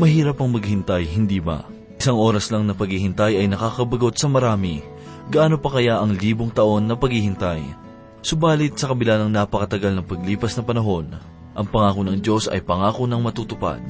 Mahirap 0.00 0.40
ang 0.40 0.56
maghintay, 0.56 1.04
hindi 1.04 1.44
ba? 1.44 1.68
Isang 2.00 2.16
oras 2.16 2.48
lang 2.48 2.64
na 2.64 2.72
paghihintay 2.72 3.36
ay 3.36 3.44
nakakabagot 3.52 4.16
sa 4.16 4.32
marami. 4.32 4.80
Gaano 5.28 5.60
pa 5.60 5.76
kaya 5.76 6.00
ang 6.00 6.16
libong 6.16 6.48
taon 6.56 6.88
na 6.88 6.96
paghihintay? 6.96 7.60
Subalit 8.24 8.80
sa 8.80 8.88
kabila 8.88 9.20
ng 9.20 9.28
napakatagal 9.28 9.92
ng 10.00 10.08
paglipas 10.08 10.56
na 10.56 10.64
panahon, 10.64 11.20
ang 11.52 11.66
pangako 11.68 12.00
ng 12.00 12.16
Diyos 12.16 12.48
ay 12.48 12.64
pangako 12.64 13.04
ng 13.04 13.20
matutupad. 13.20 13.84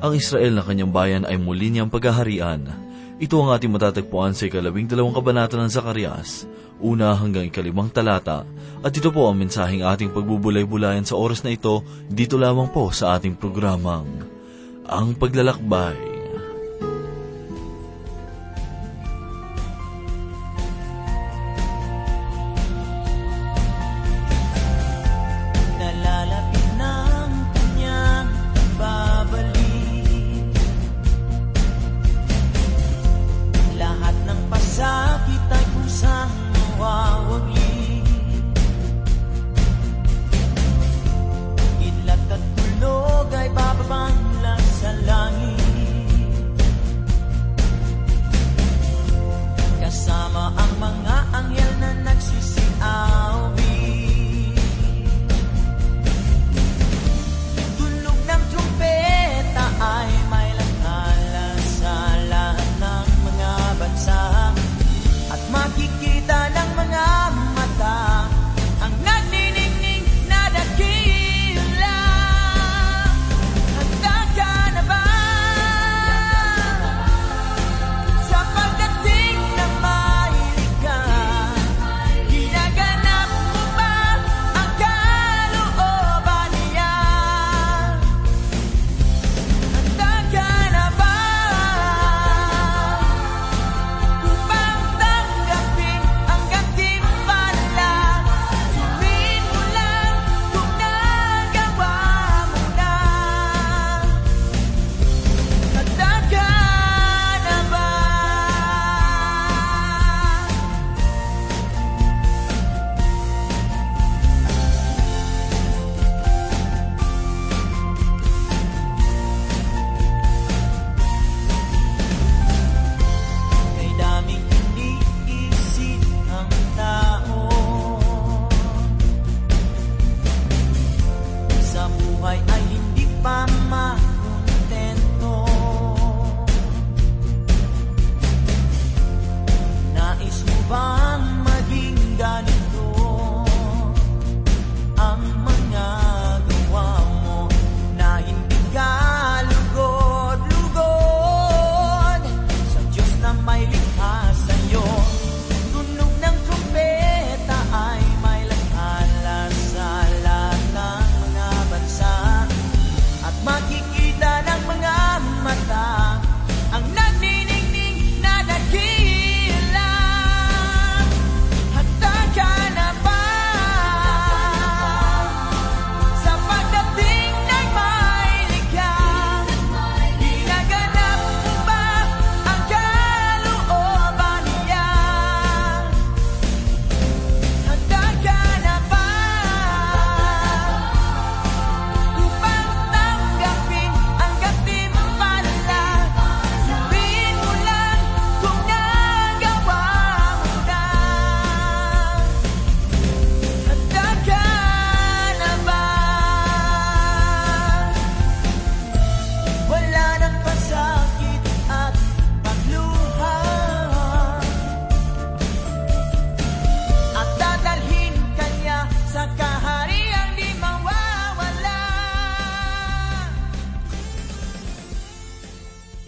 Ang 0.00 0.16
Israel 0.16 0.56
na 0.56 0.64
kanyang 0.64 0.88
bayan 0.88 1.28
ay 1.28 1.36
muli 1.36 1.68
niyang 1.68 1.92
paghaharian. 1.92 2.72
Ito 3.20 3.36
ang 3.36 3.52
ating 3.52 3.76
matatagpuan 3.76 4.32
sa 4.32 4.48
ikalabing 4.48 4.88
dalawang 4.88 5.20
kabanata 5.20 5.60
ng 5.60 5.68
Zakarias, 5.68 6.48
una 6.80 7.12
hanggang 7.12 7.44
ikalimang 7.44 7.92
talata, 7.92 8.48
at 8.80 8.92
ito 8.96 9.12
po 9.12 9.28
ang 9.28 9.36
mensaheng 9.36 9.84
ating 9.84 10.16
pagbubulay-bulayan 10.16 11.04
sa 11.04 11.20
oras 11.20 11.44
na 11.44 11.52
ito, 11.52 11.84
dito 12.08 12.40
lamang 12.40 12.72
po 12.72 12.88
sa 12.88 13.20
ating 13.20 13.36
programang, 13.36 14.35
Ang 14.86 15.18
Paglalakbay. 15.18 16.15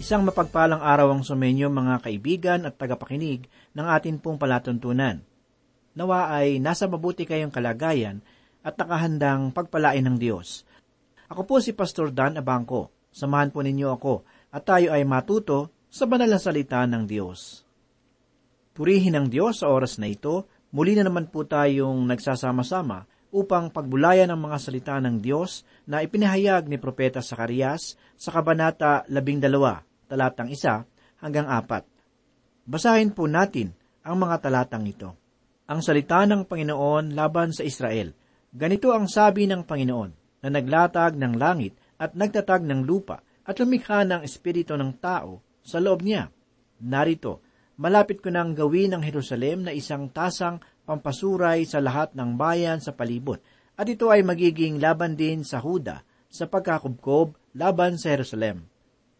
Isang 0.09 0.25
mapagpalang 0.25 0.81
araw 0.81 1.13
ang 1.13 1.21
sumenyo 1.21 1.69
mga 1.69 2.01
kaibigan 2.01 2.65
at 2.65 2.81
tagapakinig 2.81 3.45
ng 3.77 3.85
atin 3.85 4.17
pong 4.17 4.41
palatuntunan. 4.41 5.21
Nawa 5.93 6.33
ay 6.33 6.57
nasa 6.57 6.89
mabuti 6.89 7.29
kayong 7.29 7.53
kalagayan 7.53 8.17
at 8.65 8.73
nakahandang 8.73 9.53
pagpalain 9.53 10.01
ng 10.01 10.17
Diyos. 10.17 10.65
Ako 11.29 11.45
po 11.45 11.61
si 11.61 11.77
Pastor 11.77 12.09
Dan 12.09 12.41
Abangco. 12.41 12.89
Samahan 13.13 13.53
po 13.53 13.61
ninyo 13.61 13.85
ako 13.85 14.25
at 14.49 14.65
tayo 14.65 14.97
ay 14.97 15.05
matuto 15.05 15.69
sa 15.93 16.09
banal 16.09 16.33
na 16.33 16.41
salita 16.41 16.81
ng 16.89 17.05
Diyos. 17.05 17.61
Purihin 18.73 19.13
ang 19.13 19.29
Diyos 19.29 19.61
sa 19.61 19.69
oras 19.69 20.01
na 20.01 20.09
ito. 20.09 20.49
Muli 20.73 20.97
na 20.97 21.05
naman 21.05 21.29
po 21.29 21.45
tayong 21.45 22.09
nagsasama-sama 22.09 23.05
upang 23.29 23.69
pagbulayan 23.69 24.33
ang 24.33 24.41
mga 24.41 24.57
salita 24.57 24.97
ng 24.97 25.21
Diyos 25.21 25.61
na 25.85 26.01
ipinahayag 26.01 26.65
ni 26.65 26.81
Propeta 26.81 27.21
Sakarias 27.21 27.93
sa 28.17 28.33
Kabanata 28.33 29.05
12, 29.05 29.85
talatang 30.09 30.49
1 30.49 31.21
hanggang 31.21 31.45
4. 31.45 32.65
Basahin 32.65 33.13
po 33.13 33.29
natin 33.29 33.77
ang 34.01 34.17
mga 34.17 34.49
talatang 34.49 34.89
ito. 34.89 35.13
Ang 35.69 35.85
salita 35.85 36.25
ng 36.25 36.49
Panginoon 36.49 37.13
laban 37.13 37.53
sa 37.53 37.61
Israel. 37.61 38.17
Ganito 38.49 38.89
ang 38.89 39.05
sabi 39.05 39.45
ng 39.45 39.69
Panginoon 39.69 40.41
na 40.41 40.49
naglatag 40.49 41.13
ng 41.13 41.37
langit 41.37 41.77
at 42.01 42.17
nagtatag 42.17 42.65
ng 42.65 42.81
lupa 42.89 43.21
at 43.45 43.55
lumikha 43.61 44.01
ng 44.01 44.25
espiritu 44.25 44.73
ng 44.73 44.97
tao 44.97 45.45
sa 45.61 45.77
loob 45.77 46.01
niya. 46.01 46.33
Narito, 46.81 47.45
malapit 47.77 48.23
ko 48.23 48.33
nang 48.33 48.57
gawin 48.57 48.97
ng 48.97 49.03
Jerusalem 49.05 49.69
na 49.69 49.71
isang 49.75 50.09
tasang 50.09 50.57
pampasuray 50.89 51.69
sa 51.69 51.77
lahat 51.77 52.17
ng 52.17 52.33
bayan 52.33 52.81
sa 52.81 52.97
palibot, 52.97 53.37
at 53.77 53.85
ito 53.85 54.09
ay 54.09 54.25
magiging 54.25 54.81
laban 54.81 55.13
din 55.13 55.45
sa 55.45 55.61
Huda 55.61 56.01
sa 56.29 56.45
pagkakubkob 56.49 57.37
laban 57.53 57.95
sa 58.01 58.17
Jerusalem. 58.17 58.65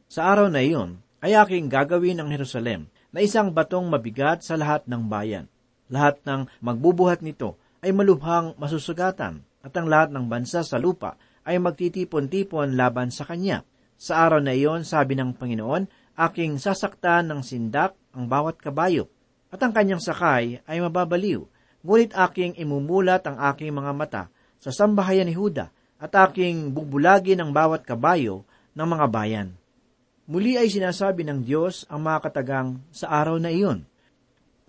Sa 0.09 0.25
araw 0.25 0.49
na 0.49 0.65
iyon, 0.65 0.97
ay 1.21 1.37
aking 1.37 1.69
gagawin 1.69 2.17
ang 2.17 2.33
Jerusalem 2.33 2.89
na 3.13 3.21
isang 3.21 3.53
batong 3.53 3.85
mabigat 3.85 4.41
sa 4.41 4.57
lahat 4.57 4.89
ng 4.89 5.05
bayan. 5.05 5.45
Lahat 5.85 6.17
ng 6.25 6.49
magbubuhat 6.65 7.21
nito 7.21 7.61
ay 7.85 7.93
malubhang 7.93 8.57
masusugatan 8.57 9.45
at 9.61 9.69
ang 9.77 9.85
lahat 9.85 10.09
ng 10.09 10.25
bansa 10.25 10.65
sa 10.65 10.81
lupa 10.81 11.13
ay 11.45 11.61
magtitipon-tipon 11.61 12.73
laban 12.73 13.13
sa 13.13 13.21
kanya. 13.21 13.61
Sa 14.01 14.17
araw 14.17 14.41
na 14.41 14.57
iyon, 14.57 14.81
sabi 14.81 15.13
ng 15.13 15.37
Panginoon, 15.37 15.85
aking 16.17 16.57
sasaktan 16.57 17.29
ng 17.29 17.45
sindak 17.45 17.93
ang 18.09 18.25
bawat 18.25 18.57
kabayo, 18.57 19.13
at 19.53 19.61
ang 19.61 19.77
kanyang 19.77 20.01
sakay 20.01 20.57
ay 20.65 20.77
mababaliw. 20.81 21.45
Ngunit 21.85 22.17
aking 22.17 22.57
imumulat 22.57 23.29
ang 23.29 23.37
aking 23.53 23.69
mga 23.77 23.93
mata 23.93 24.23
sa 24.57 24.73
sambahayan 24.73 25.29
ni 25.29 25.37
Huda, 25.37 25.69
at 26.01 26.11
aking 26.17 26.73
bubulagin 26.73 27.45
ang 27.45 27.53
bawat 27.53 27.85
kabayo 27.85 28.41
ng 28.73 28.87
mga 28.89 29.05
bayan. 29.05 29.58
Muli 30.29 30.61
ay 30.61 30.69
sinasabi 30.69 31.25
ng 31.25 31.41
Diyos 31.41 31.89
ang 31.89 32.05
mga 32.05 32.29
katagang 32.29 32.85
sa 32.93 33.09
araw 33.09 33.41
na 33.41 33.49
iyon. 33.49 33.81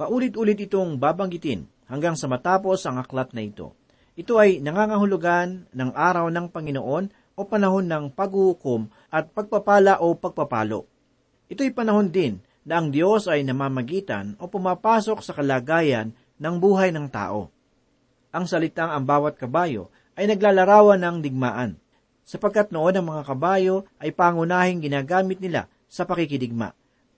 Paulit-ulit 0.01 0.57
itong 0.57 0.97
babanggitin 0.97 1.69
hanggang 1.85 2.17
sa 2.17 2.33
matapos 2.33 2.89
ang 2.89 2.97
aklat 2.97 3.37
na 3.37 3.45
ito. 3.45 3.77
Ito 4.17 4.41
ay 4.41 4.65
nangangahulugan 4.65 5.69
ng 5.69 5.91
araw 5.93 6.33
ng 6.33 6.49
Panginoon 6.49 7.13
o 7.37 7.41
panahon 7.45 7.85
ng 7.85 8.09
paghuhukom 8.09 8.89
at 9.13 9.29
pagpapala 9.37 10.01
o 10.01 10.17
pagpapalo. 10.17 10.89
Ito'y 11.53 11.77
panahon 11.77 12.09
din 12.09 12.41
na 12.65 12.81
ang 12.81 12.89
Diyos 12.89 13.29
ay 13.29 13.45
namamagitan 13.45 14.41
o 14.41 14.49
pumapasok 14.49 15.21
sa 15.21 15.37
kalagayan 15.37 16.17
ng 16.41 16.55
buhay 16.57 16.89
ng 16.89 17.05
tao. 17.13 17.53
Ang 18.33 18.49
salitang 18.49 18.97
ang 18.97 19.05
bawat 19.05 19.37
kabayo 19.37 19.93
ay 20.17 20.25
naglalarawan 20.25 21.05
ng 21.05 21.17
digmaan 21.21 21.80
sapagkat 22.31 22.71
noon 22.71 22.95
ang 22.95 23.07
mga 23.11 23.27
kabayo 23.27 23.91
ay 23.99 24.15
pangunahing 24.15 24.79
ginagamit 24.79 25.43
nila 25.43 25.67
sa 25.91 26.07
pakikidigma. 26.07 26.71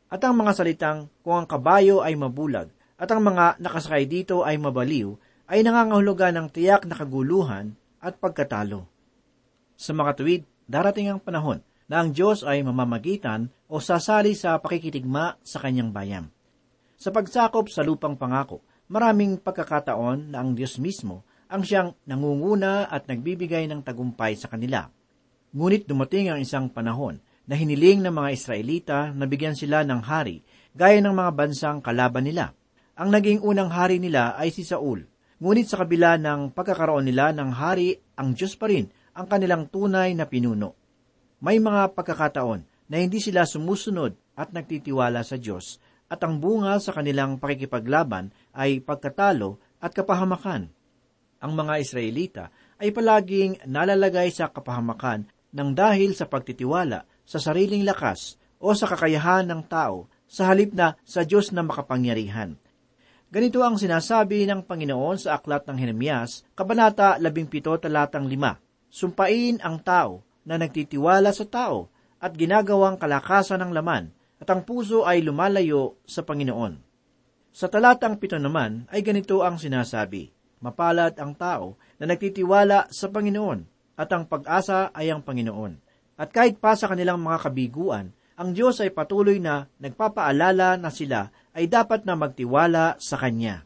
At 0.09 0.25
ang 0.25 0.41
mga 0.41 0.57
salitang 0.57 1.13
kung 1.21 1.37
ang 1.37 1.45
kabayo 1.45 2.01
ay 2.01 2.17
mabulag 2.17 2.73
at 2.97 3.13
ang 3.13 3.21
mga 3.21 3.61
nakasakay 3.61 4.09
dito 4.09 4.41
ay 4.41 4.57
mabaliw, 4.57 5.13
ay 5.53 5.61
nangangahulugan 5.61 6.33
ng 6.33 6.49
tiyak 6.49 6.89
na 6.89 6.97
kaguluhan 6.97 7.77
at 8.01 8.17
pagkatalo. 8.17 8.89
Sa 9.77 9.93
mga 9.93 10.17
tuwid, 10.17 10.43
darating 10.65 11.13
ang 11.13 11.21
panahon 11.21 11.61
na 11.93 12.01
ang 12.01 12.17
Diyos 12.17 12.41
ay 12.41 12.65
mamamagitan 12.65 13.53
o 13.69 13.85
sasali 13.85 14.33
sa 14.33 14.57
pakikitigma 14.65 15.37
sa 15.45 15.61
kanyang 15.61 15.93
bayan. 15.93 16.25
Sa 16.97 17.13
pagsakop 17.13 17.69
sa 17.69 17.85
lupang 17.85 18.17
pangako, 18.17 18.65
maraming 18.89 19.37
pagkakataon 19.37 20.33
na 20.33 20.41
ang 20.41 20.57
Diyos 20.57 20.81
mismo 20.81 21.21
ang 21.53 21.69
siyang 21.69 21.93
nangunguna 22.09 22.89
at 22.89 23.05
nagbibigay 23.05 23.69
ng 23.69 23.85
tagumpay 23.85 24.41
sa 24.41 24.49
kanila. 24.49 24.89
Ngunit 25.53 25.85
dumating 25.85 26.33
ang 26.33 26.41
isang 26.41 26.73
panahon 26.73 27.21
na 27.45 27.61
hiniling 27.61 28.01
ng 28.01 28.15
mga 28.17 28.31
Israelita 28.33 28.99
na 29.13 29.29
bigyan 29.29 29.53
sila 29.53 29.85
ng 29.85 30.01
hari 30.01 30.41
gaya 30.73 30.97
ng 31.05 31.13
mga 31.13 31.31
bansang 31.37 31.85
kalaban 31.85 32.25
nila. 32.25 32.57
Ang 32.97 33.13
naging 33.13 33.45
unang 33.45 33.69
hari 33.69 34.01
nila 34.01 34.33
ay 34.41 34.49
si 34.49 34.65
Saul. 34.65 35.05
Ngunit 35.45 35.69
sa 35.69 35.85
kabila 35.85 36.17
ng 36.17 36.57
pagkakaroon 36.57 37.05
nila 37.05 37.37
ng 37.37 37.53
hari, 37.53 38.01
ang 38.17 38.33
Diyos 38.33 38.57
pa 38.57 38.73
rin 38.73 38.89
ang 39.13 39.29
kanilang 39.29 39.69
tunay 39.69 40.17
na 40.17 40.25
pinuno. 40.25 40.73
May 41.45 41.61
mga 41.61 41.93
pagkakataon 41.93 42.89
na 42.89 42.97
hindi 42.97 43.21
sila 43.21 43.45
sumusunod 43.45 44.17
at 44.33 44.57
nagtitiwala 44.57 45.21
sa 45.21 45.37
Diyos 45.37 45.77
at 46.09 46.25
ang 46.25 46.41
bunga 46.41 46.81
sa 46.81 46.97
kanilang 46.97 47.37
pakikipaglaban 47.37 48.33
ay 48.57 48.81
pagkatalo 48.81 49.61
at 49.85 49.93
kapahamakan. 49.93 50.73
Ang 51.43 51.53
mga 51.59 51.75
Israelita 51.77 52.45
ay 52.81 52.95
palaging 52.95 53.67
nalalagay 53.69 54.31
sa 54.33 54.49
kapahamakan 54.49 55.29
ng 55.53 55.71
dahil 55.77 56.17
sa 56.17 56.27
pagtitiwala 56.27 57.05
sa 57.29 57.39
sariling 57.39 57.85
lakas 57.85 58.41
o 58.59 58.73
sa 58.73 58.89
kakayahan 58.89 59.47
ng 59.47 59.63
tao 59.69 60.09
sa 60.25 60.49
halip 60.49 60.73
na 60.73 60.97
sa 61.05 61.23
Diyos 61.29 61.53
na 61.53 61.61
makapangyarihan. 61.61 62.57
Ganito 63.33 63.65
ang 63.65 63.81
sinasabi 63.81 64.45
ng 64.45 64.65
Panginoon 64.69 65.17
sa 65.17 65.41
aklat 65.41 65.65
ng 65.65 65.77
Jeremias, 65.81 66.45
Kabanata 66.53 67.17
17 67.17 67.65
talatang 67.81 68.29
5. 68.29 68.93
Sumpain 68.93 69.57
ang 69.65 69.81
tao 69.81 70.21
na 70.45 70.61
nagtitiwala 70.61 71.33
sa 71.33 71.49
tao 71.49 71.89
at 72.21 72.37
ginagawang 72.37 73.01
kalakasan 73.01 73.65
ng 73.65 73.73
laman 73.73 74.13
at 74.37 74.49
ang 74.53 74.61
puso 74.69 75.09
ay 75.09 75.25
lumalayo 75.25 75.97
sa 76.05 76.21
Panginoon. 76.21 76.77
Sa 77.53 77.73
talatang 77.73 78.21
pito 78.21 78.37
naman 78.37 78.85
ay 78.93 79.01
ganito 79.01 79.41
ang 79.41 79.57
sinasabi, 79.57 80.29
Mapalad 80.63 81.17
ang 81.19 81.35
tao 81.35 81.81
na 81.99 82.07
nagtitiwala 82.13 82.93
sa 82.93 83.11
Panginoon 83.11 83.72
at 84.03 84.11
ang 84.11 84.27
pag-asa 84.27 84.91
ay 84.91 85.15
ang 85.15 85.23
Panginoon. 85.23 85.79
At 86.19 86.35
kahit 86.35 86.59
pa 86.59 86.75
sa 86.75 86.91
kanilang 86.91 87.23
mga 87.23 87.47
kabiguan, 87.47 88.11
ang 88.35 88.51
Diyos 88.51 88.83
ay 88.83 88.91
patuloy 88.91 89.39
na 89.39 89.71
nagpapaalala 89.79 90.75
na 90.75 90.91
sila 90.91 91.31
ay 91.55 91.71
dapat 91.71 92.03
na 92.03 92.19
magtiwala 92.19 92.99
sa 92.99 93.15
Kanya. 93.15 93.63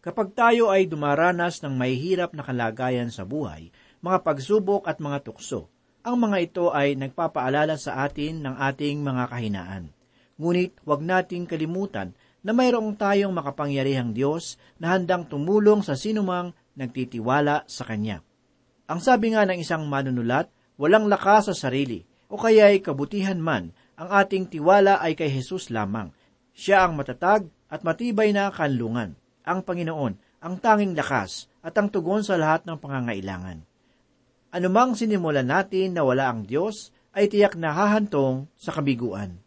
Kapag 0.00 0.32
tayo 0.32 0.70
ay 0.70 0.86
dumaranas 0.86 1.60
ng 1.60 1.74
mahihirap 1.74 2.32
na 2.32 2.46
kalagayan 2.46 3.10
sa 3.10 3.26
buhay, 3.26 3.74
mga 4.00 4.22
pagsubok 4.24 4.86
at 4.86 5.02
mga 5.02 5.26
tukso, 5.26 5.68
ang 6.00 6.16
mga 6.16 6.36
ito 6.40 6.72
ay 6.72 6.96
nagpapaalala 6.96 7.76
sa 7.76 8.06
atin 8.06 8.40
ng 8.40 8.54
ating 8.56 9.04
mga 9.04 9.28
kahinaan. 9.28 9.84
Ngunit 10.40 10.72
huwag 10.88 11.04
nating 11.04 11.44
kalimutan 11.44 12.16
na 12.40 12.56
mayroong 12.56 12.96
tayong 12.96 13.34
makapangyarihang 13.36 14.16
Diyos 14.16 14.56
na 14.80 14.96
handang 14.96 15.28
tumulong 15.28 15.84
sa 15.84 15.92
sinumang 15.92 16.56
nagtitiwala 16.72 17.68
sa 17.68 17.84
Kanya. 17.84 18.24
Ang 18.90 18.98
sabi 18.98 19.30
nga 19.30 19.46
ng 19.46 19.62
isang 19.62 19.86
manunulat, 19.86 20.50
walang 20.74 21.06
lakas 21.06 21.46
sa 21.46 21.54
sarili, 21.54 22.02
o 22.26 22.34
kaya'y 22.34 22.82
kabutihan 22.82 23.38
man, 23.38 23.70
ang 23.94 24.10
ating 24.10 24.50
tiwala 24.50 24.98
ay 24.98 25.14
kay 25.14 25.30
Jesus 25.30 25.70
lamang. 25.70 26.10
Siya 26.50 26.90
ang 26.90 26.98
matatag 26.98 27.46
at 27.70 27.86
matibay 27.86 28.34
na 28.34 28.50
kanlungan, 28.50 29.14
ang 29.46 29.62
Panginoon, 29.62 30.42
ang 30.42 30.54
tanging 30.58 30.98
lakas 30.98 31.46
at 31.62 31.78
ang 31.78 31.86
tugon 31.86 32.26
sa 32.26 32.34
lahat 32.34 32.66
ng 32.66 32.82
pangangailangan. 32.82 33.62
Anumang 34.50 34.98
sinimulan 34.98 35.46
natin 35.46 35.94
na 35.94 36.02
wala 36.02 36.26
ang 36.26 36.42
Diyos, 36.42 36.90
ay 37.14 37.30
tiyak 37.30 37.54
na 37.54 37.70
hahantong 37.70 38.50
sa 38.58 38.74
kabiguan. 38.74 39.38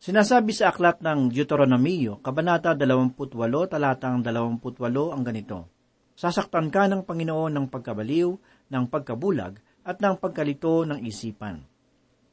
Sinasabi 0.00 0.56
sa 0.56 0.72
aklat 0.72 1.04
ng 1.04 1.28
Deuteronomio, 1.28 2.16
Kabanata 2.24 2.72
28, 2.72 3.12
talatang 3.68 4.24
28 4.24 5.12
ang 5.12 5.20
ganito, 5.20 5.74
Sasaktan 6.14 6.70
ka 6.70 6.86
ng 6.86 7.02
Panginoon 7.02 7.50
ng 7.50 7.66
pagkabaliw 7.74 8.53
ng 8.70 8.84
pagkabulag 8.88 9.60
at 9.84 10.00
ng 10.00 10.16
pagkalito 10.16 10.88
ng 10.88 11.04
isipan. 11.04 11.60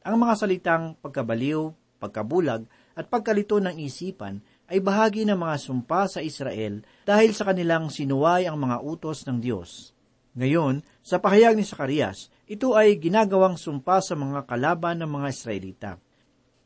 Ang 0.01 0.15
mga 0.17 0.33
salitang 0.33 0.85
pagkabaliw, 0.97 1.69
pagkabulag 2.01 2.65
at 2.97 3.05
pagkalito 3.05 3.61
ng 3.61 3.77
isipan 3.77 4.41
ay 4.71 4.79
bahagi 4.79 5.27
ng 5.27 5.37
mga 5.37 5.55
sumpa 5.59 6.07
sa 6.07 6.23
Israel 6.23 6.81
dahil 7.03 7.35
sa 7.35 7.51
kanilang 7.51 7.91
sinuway 7.91 8.47
ang 8.47 8.57
mga 8.57 8.81
utos 8.81 9.27
ng 9.27 9.37
Diyos. 9.37 9.91
Ngayon, 10.31 10.79
sa 11.03 11.19
pahayag 11.19 11.59
ni 11.59 11.67
Sakarias, 11.67 12.31
ito 12.47 12.71
ay 12.71 12.95
ginagawang 12.95 13.59
sumpa 13.59 13.99
sa 13.99 14.15
mga 14.15 14.47
kalaban 14.47 15.03
ng 15.03 15.11
mga 15.11 15.27
Israelita. 15.27 15.91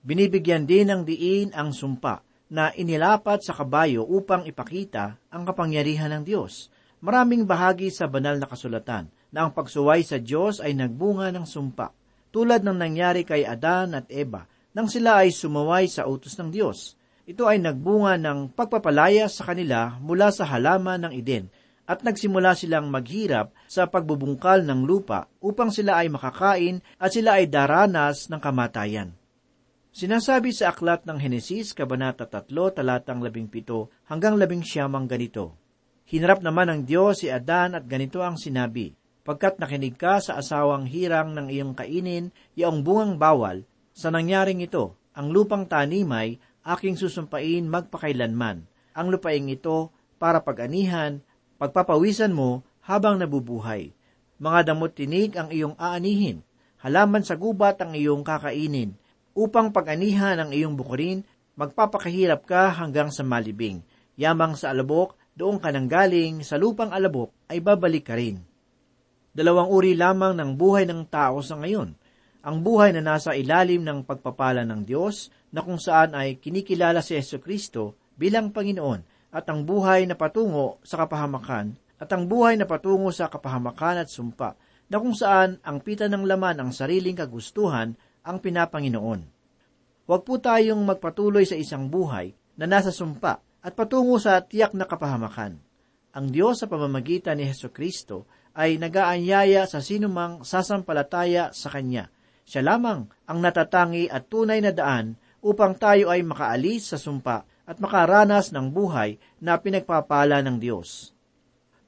Binibigyan 0.05 0.69
din 0.69 0.93
ng 0.93 1.01
diin 1.01 1.49
ang 1.57 1.73
sumpa 1.73 2.21
na 2.45 2.69
inilapat 2.77 3.41
sa 3.41 3.57
kabayo 3.57 4.05
upang 4.05 4.45
ipakita 4.45 5.17
ang 5.33 5.43
kapangyarihan 5.49 6.13
ng 6.13 6.23
Diyos. 6.29 6.69
Maraming 7.01 7.49
bahagi 7.49 7.89
sa 7.89 8.05
banal 8.05 8.37
na 8.37 8.45
kasulatan 8.45 9.09
na 9.35 9.43
ang 9.43 9.51
pagsuway 9.51 9.99
sa 10.07 10.15
Diyos 10.15 10.63
ay 10.63 10.71
nagbunga 10.71 11.27
ng 11.35 11.43
sumpa, 11.43 11.91
tulad 12.31 12.63
ng 12.63 12.79
nangyari 12.79 13.27
kay 13.27 13.43
Adan 13.43 13.91
at 13.91 14.07
Eva 14.07 14.47
nang 14.71 14.87
sila 14.87 15.27
ay 15.27 15.35
sumaway 15.35 15.91
sa 15.91 16.07
utos 16.07 16.39
ng 16.39 16.55
Diyos. 16.55 16.95
Ito 17.27 17.43
ay 17.43 17.59
nagbunga 17.59 18.15
ng 18.15 18.55
pagpapalaya 18.55 19.27
sa 19.27 19.43
kanila 19.51 19.99
mula 19.99 20.31
sa 20.31 20.47
halaman 20.47 21.03
ng 21.03 21.13
Eden 21.19 21.51
at 21.83 21.99
nagsimula 21.99 22.55
silang 22.55 22.87
maghirap 22.87 23.51
sa 23.67 23.91
pagbubungkal 23.91 24.63
ng 24.63 24.87
lupa 24.87 25.27
upang 25.43 25.67
sila 25.67 25.99
ay 25.99 26.07
makakain 26.07 26.79
at 26.95 27.11
sila 27.11 27.43
ay 27.43 27.51
daranas 27.51 28.31
ng 28.31 28.39
kamatayan. 28.39 29.11
Sinasabi 29.95 30.51
sa 30.51 30.75
aklat 30.75 31.07
ng 31.07 31.15
Henesis, 31.15 31.71
Kabanata 31.71 32.27
3, 32.27 32.51
talatang 32.51 33.23
17 33.23 34.11
hanggang 34.11 34.35
19 34.35 35.07
ganito, 35.07 35.55
Hinarap 36.05 36.45
naman 36.45 36.69
ng 36.69 36.81
Diyos 36.85 37.25
si 37.25 37.31
Adan 37.31 37.73
at 37.73 37.87
ganito 37.89 38.21
ang 38.21 38.37
sinabi, 38.37 38.93
pagkat 39.25 39.57
nakinig 39.57 39.97
ka 39.97 40.21
sa 40.21 40.37
asawang 40.37 40.85
hirang 40.85 41.33
ng 41.33 41.49
iyong 41.49 41.73
kainin, 41.73 42.29
yaong 42.53 42.85
bungang 42.85 43.17
bawal, 43.17 43.57
sa 43.97 44.13
nangyaring 44.13 44.61
ito, 44.61 44.93
ang 45.17 45.33
lupang 45.33 45.65
tanimay, 45.65 46.37
aking 46.61 46.93
susumpain 46.93 47.65
magpakailanman. 47.65 48.69
Ang 48.93 49.07
lupaing 49.09 49.49
ito, 49.49 49.89
para 50.21 50.39
pag-anihan, 50.45 51.25
pagpapawisan 51.57 52.31
mo 52.31 52.61
habang 52.85 53.17
nabubuhay. 53.17 53.91
Mga 54.37 54.59
damot 54.71 54.93
tinig 54.93 55.33
ang 55.35 55.49
iyong 55.49 55.73
aanihin, 55.81 56.45
halaman 56.85 57.25
sa 57.25 57.33
gubat 57.33 57.81
ang 57.81 57.97
iyong 57.97 58.21
kakainin, 58.21 58.93
upang 59.33 59.73
pag-anihan 59.73 60.37
ang 60.37 60.53
iyong 60.53 60.77
bukurin, 60.77 61.25
magpapakahirap 61.57 62.45
ka 62.45 62.69
hanggang 62.77 63.09
sa 63.09 63.25
malibing. 63.25 63.81
Yamang 64.21 64.53
sa 64.53 64.69
alabok, 64.69 65.17
doon 65.33 65.57
ka 65.57 65.73
nang 65.73 65.89
galing, 65.89 66.45
sa 66.45 66.55
lupang 66.61 66.93
alabok, 66.93 67.33
ay 67.51 67.59
babalik 67.59 68.05
ka 68.05 68.15
rin. 68.15 68.54
Dalawang 69.35 69.67
uri 69.67 69.99
lamang 69.99 70.31
ng 70.39 70.55
buhay 70.55 70.87
ng 70.87 71.11
tao 71.11 71.43
sa 71.43 71.59
ngayon. 71.59 71.91
ang 72.45 72.61
buhay 72.61 72.93
na 72.93 73.01
nasa 73.01 73.33
ilalim 73.33 73.81
ng 73.81 74.05
pagpapala 74.05 74.61
ng 74.69 74.85
Diyos 74.85 75.33
na 75.49 75.65
kung 75.65 75.81
saan 75.81 76.13
ay 76.13 76.37
kinikilala 76.37 77.01
si 77.01 77.17
Yeso 77.17 77.41
Kristo 77.41 77.97
bilang 78.13 78.53
Panginoon 78.53 79.01
at 79.33 79.49
ang 79.49 79.65
buhay 79.65 80.05
na 80.05 80.13
patungo 80.13 80.77
sa 80.85 81.01
kapahamakan 81.01 81.73
at 81.97 82.05
ang 82.13 82.29
buhay 82.29 82.53
na 82.53 82.69
patungo 82.69 83.09
sa 83.09 83.33
kapahamakan 83.33 84.05
at 84.05 84.13
sumpa 84.13 84.53
na 84.93 85.01
kung 85.01 85.17
saan 85.17 85.57
ang 85.65 85.81
pita 85.81 86.05
ng 86.05 86.21
laman 86.21 86.61
ang 86.61 86.69
sariling 86.69 87.17
kagustuhan 87.17 87.97
ang 88.21 88.37
pinapanginoon. 88.37 89.21
Huwag 90.05 90.21
po 90.21 90.37
tayong 90.37 90.85
magpatuloy 90.85 91.49
sa 91.49 91.57
isang 91.57 91.89
buhay 91.89 92.29
na 92.61 92.69
nasa 92.69 92.93
sumpa 92.93 93.41
at 93.41 93.73
patungo 93.73 94.21
sa 94.21 94.37
tiyak 94.45 94.77
na 94.77 94.85
kapahamakan. 94.85 95.57
Ang 96.13 96.25
Diyos 96.29 96.61
sa 96.61 96.69
pamamagitan 96.69 97.41
ni 97.41 97.49
Heso 97.49 97.73
Kristo 97.73 98.29
ay 98.55 98.79
nagaanyaya 98.79 99.67
sa 99.67 99.83
sinumang 99.83 100.47
sasampalataya 100.47 101.51
sa 101.51 101.67
Kanya. 101.67 102.07
Siya 102.47 102.63
lamang 102.63 103.11
ang 103.27 103.39
natatangi 103.43 104.07
at 104.07 104.31
tunay 104.31 104.63
na 104.63 104.71
daan 104.71 105.19
upang 105.43 105.75
tayo 105.75 106.07
ay 106.07 106.23
makaalis 106.23 106.95
sa 106.95 106.97
sumpa 106.97 107.43
at 107.67 107.77
makaranas 107.83 108.55
ng 108.55 108.71
buhay 108.71 109.19
na 109.43 109.59
pinagpapala 109.59 110.39
ng 110.39 110.57
Diyos. 110.57 111.11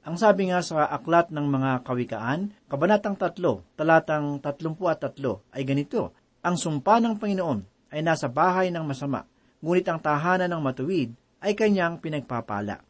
Ang 0.04 0.16
sabi 0.20 0.48
nga 0.52 0.60
sa 0.60 0.88
aklat 0.88 1.32
ng 1.32 1.46
mga 1.46 1.84
kawikaan, 1.84 2.52
kabanatang 2.68 3.16
3, 3.16 3.76
talatang 3.76 4.40
33 4.40 5.56
ay 5.56 5.62
ganito, 5.64 6.12
Ang 6.44 6.56
sumpa 6.56 7.02
ng 7.02 7.18
Panginoon 7.18 7.90
ay 7.92 8.00
nasa 8.04 8.28
bahay 8.28 8.70
ng 8.70 8.84
masama, 8.84 9.26
ngunit 9.60 9.86
ang 9.88 10.00
tahanan 10.00 10.48
ng 10.48 10.62
matuwid 10.62 11.10
ay 11.42 11.52
kanyang 11.54 11.98
pinagpapala. 11.98 12.82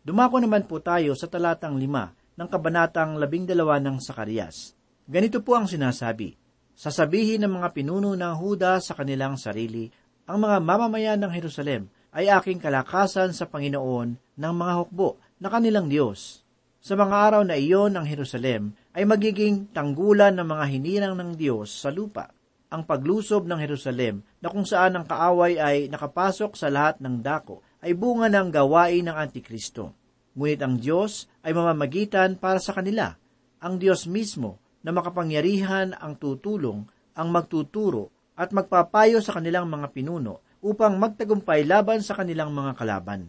Dumako 0.00 0.40
naman 0.40 0.64
po 0.64 0.80
tayo 0.80 1.12
sa 1.12 1.28
talatang 1.28 1.76
5 1.76 2.19
ng 2.40 2.48
kabanatang 2.48 3.20
12 3.20 3.52
ng 3.84 3.96
Sakarias. 4.00 4.72
Ganito 5.04 5.44
po 5.44 5.60
ang 5.60 5.68
sinasabi, 5.68 6.40
Sasabihin 6.72 7.44
ng 7.44 7.60
mga 7.60 7.76
pinuno 7.76 8.16
ng 8.16 8.34
Huda 8.40 8.80
sa 8.80 8.96
kanilang 8.96 9.36
sarili, 9.36 9.92
ang 10.24 10.40
mga 10.40 10.64
mamamayan 10.64 11.20
ng 11.20 11.28
Jerusalem 11.36 11.92
ay 12.16 12.32
aking 12.32 12.56
kalakasan 12.56 13.36
sa 13.36 13.44
Panginoon 13.44 14.16
ng 14.16 14.54
mga 14.56 14.72
hukbo 14.80 15.20
na 15.36 15.52
kanilang 15.52 15.92
Diyos. 15.92 16.40
Sa 16.80 16.96
mga 16.96 17.12
araw 17.12 17.42
na 17.44 17.60
iyon 17.60 17.92
ng 17.92 18.08
Jerusalem 18.08 18.72
ay 18.96 19.04
magiging 19.04 19.68
tanggulan 19.76 20.32
ng 20.40 20.48
mga 20.48 20.64
hinirang 20.72 21.14
ng 21.20 21.30
Diyos 21.36 21.68
sa 21.68 21.92
lupa. 21.92 22.32
Ang 22.72 22.88
paglusob 22.88 23.44
ng 23.44 23.60
Jerusalem 23.60 24.24
na 24.40 24.48
kung 24.48 24.64
saan 24.64 24.96
ang 24.96 25.04
kaaway 25.04 25.60
ay 25.60 25.92
nakapasok 25.92 26.56
sa 26.56 26.72
lahat 26.72 26.96
ng 27.04 27.20
dako 27.20 27.60
ay 27.84 27.92
bunga 27.92 28.32
ng 28.32 28.48
gawain 28.48 29.04
ng 29.04 29.16
Antikristo. 29.20 29.99
Ngunit 30.40 30.64
ang 30.64 30.80
Diyos 30.80 31.28
ay 31.44 31.52
mamamagitan 31.52 32.40
para 32.40 32.56
sa 32.56 32.72
kanila. 32.72 33.12
Ang 33.60 33.76
Diyos 33.76 34.08
mismo 34.08 34.56
na 34.80 34.88
makapangyarihan 34.88 35.92
ang 35.92 36.16
tutulong, 36.16 36.88
ang 37.12 37.28
magtuturo 37.28 38.08
at 38.40 38.48
magpapayo 38.48 39.20
sa 39.20 39.36
kanilang 39.36 39.68
mga 39.68 39.92
pinuno 39.92 40.40
upang 40.64 40.96
magtagumpay 40.96 41.68
laban 41.68 42.00
sa 42.00 42.16
kanilang 42.16 42.56
mga 42.56 42.72
kalaban. 42.72 43.28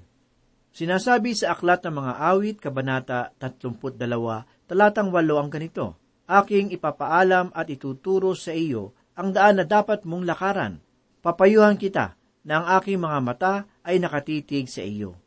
Sinasabi 0.71 1.35
sa 1.35 1.51
Aklat 1.51 1.83
ng 1.83 1.99
mga 1.99 2.13
Awit, 2.31 2.57
Kabanata 2.63 3.35
32, 3.35 4.71
talatang 4.71 5.11
8 5.11 5.35
ang 5.35 5.51
ganito, 5.51 5.99
Aking 6.31 6.71
ipapaalam 6.71 7.51
at 7.51 7.67
ituturo 7.67 8.39
sa 8.39 8.55
iyo 8.55 8.95
ang 9.19 9.35
daan 9.35 9.59
na 9.59 9.67
dapat 9.67 10.07
mong 10.07 10.23
lakaran. 10.23 10.79
Papayuhan 11.19 11.75
kita 11.75 12.15
na 12.47 12.63
ang 12.63 12.65
aking 12.79 13.03
mga 13.03 13.19
mata 13.19 13.53
ay 13.83 13.99
nakatitig 13.99 14.71
sa 14.71 14.79
iyo. 14.79 15.20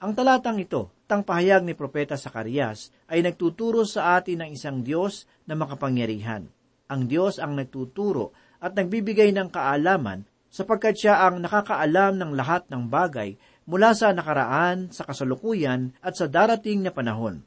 Ang 0.00 0.16
talatang 0.16 0.56
ito, 0.56 0.88
tang 1.04 1.20
pahayag 1.20 1.60
ni 1.60 1.76
Propeta 1.76 2.16
Sakarias, 2.16 2.88
ay 3.04 3.20
nagtuturo 3.20 3.84
sa 3.84 4.16
atin 4.16 4.40
ng 4.40 4.56
isang 4.56 4.80
Diyos 4.80 5.28
na 5.44 5.52
makapangyarihan. 5.52 6.48
Ang 6.88 7.02
Diyos 7.04 7.36
ang 7.36 7.52
nagtuturo 7.52 8.32
at 8.64 8.72
nagbibigay 8.72 9.28
ng 9.36 9.52
kaalaman 9.52 10.24
sapagkat 10.48 10.96
siya 10.96 11.28
ang 11.28 11.44
nakakaalam 11.44 12.16
ng 12.16 12.32
lahat 12.32 12.64
ng 12.72 12.88
bagay 12.88 13.36
mula 13.68 13.92
sa 13.92 14.16
nakaraan, 14.16 14.88
sa 14.88 15.04
kasalukuyan 15.04 15.92
at 16.00 16.16
sa 16.16 16.24
darating 16.32 16.80
na 16.80 16.96
panahon. 16.96 17.44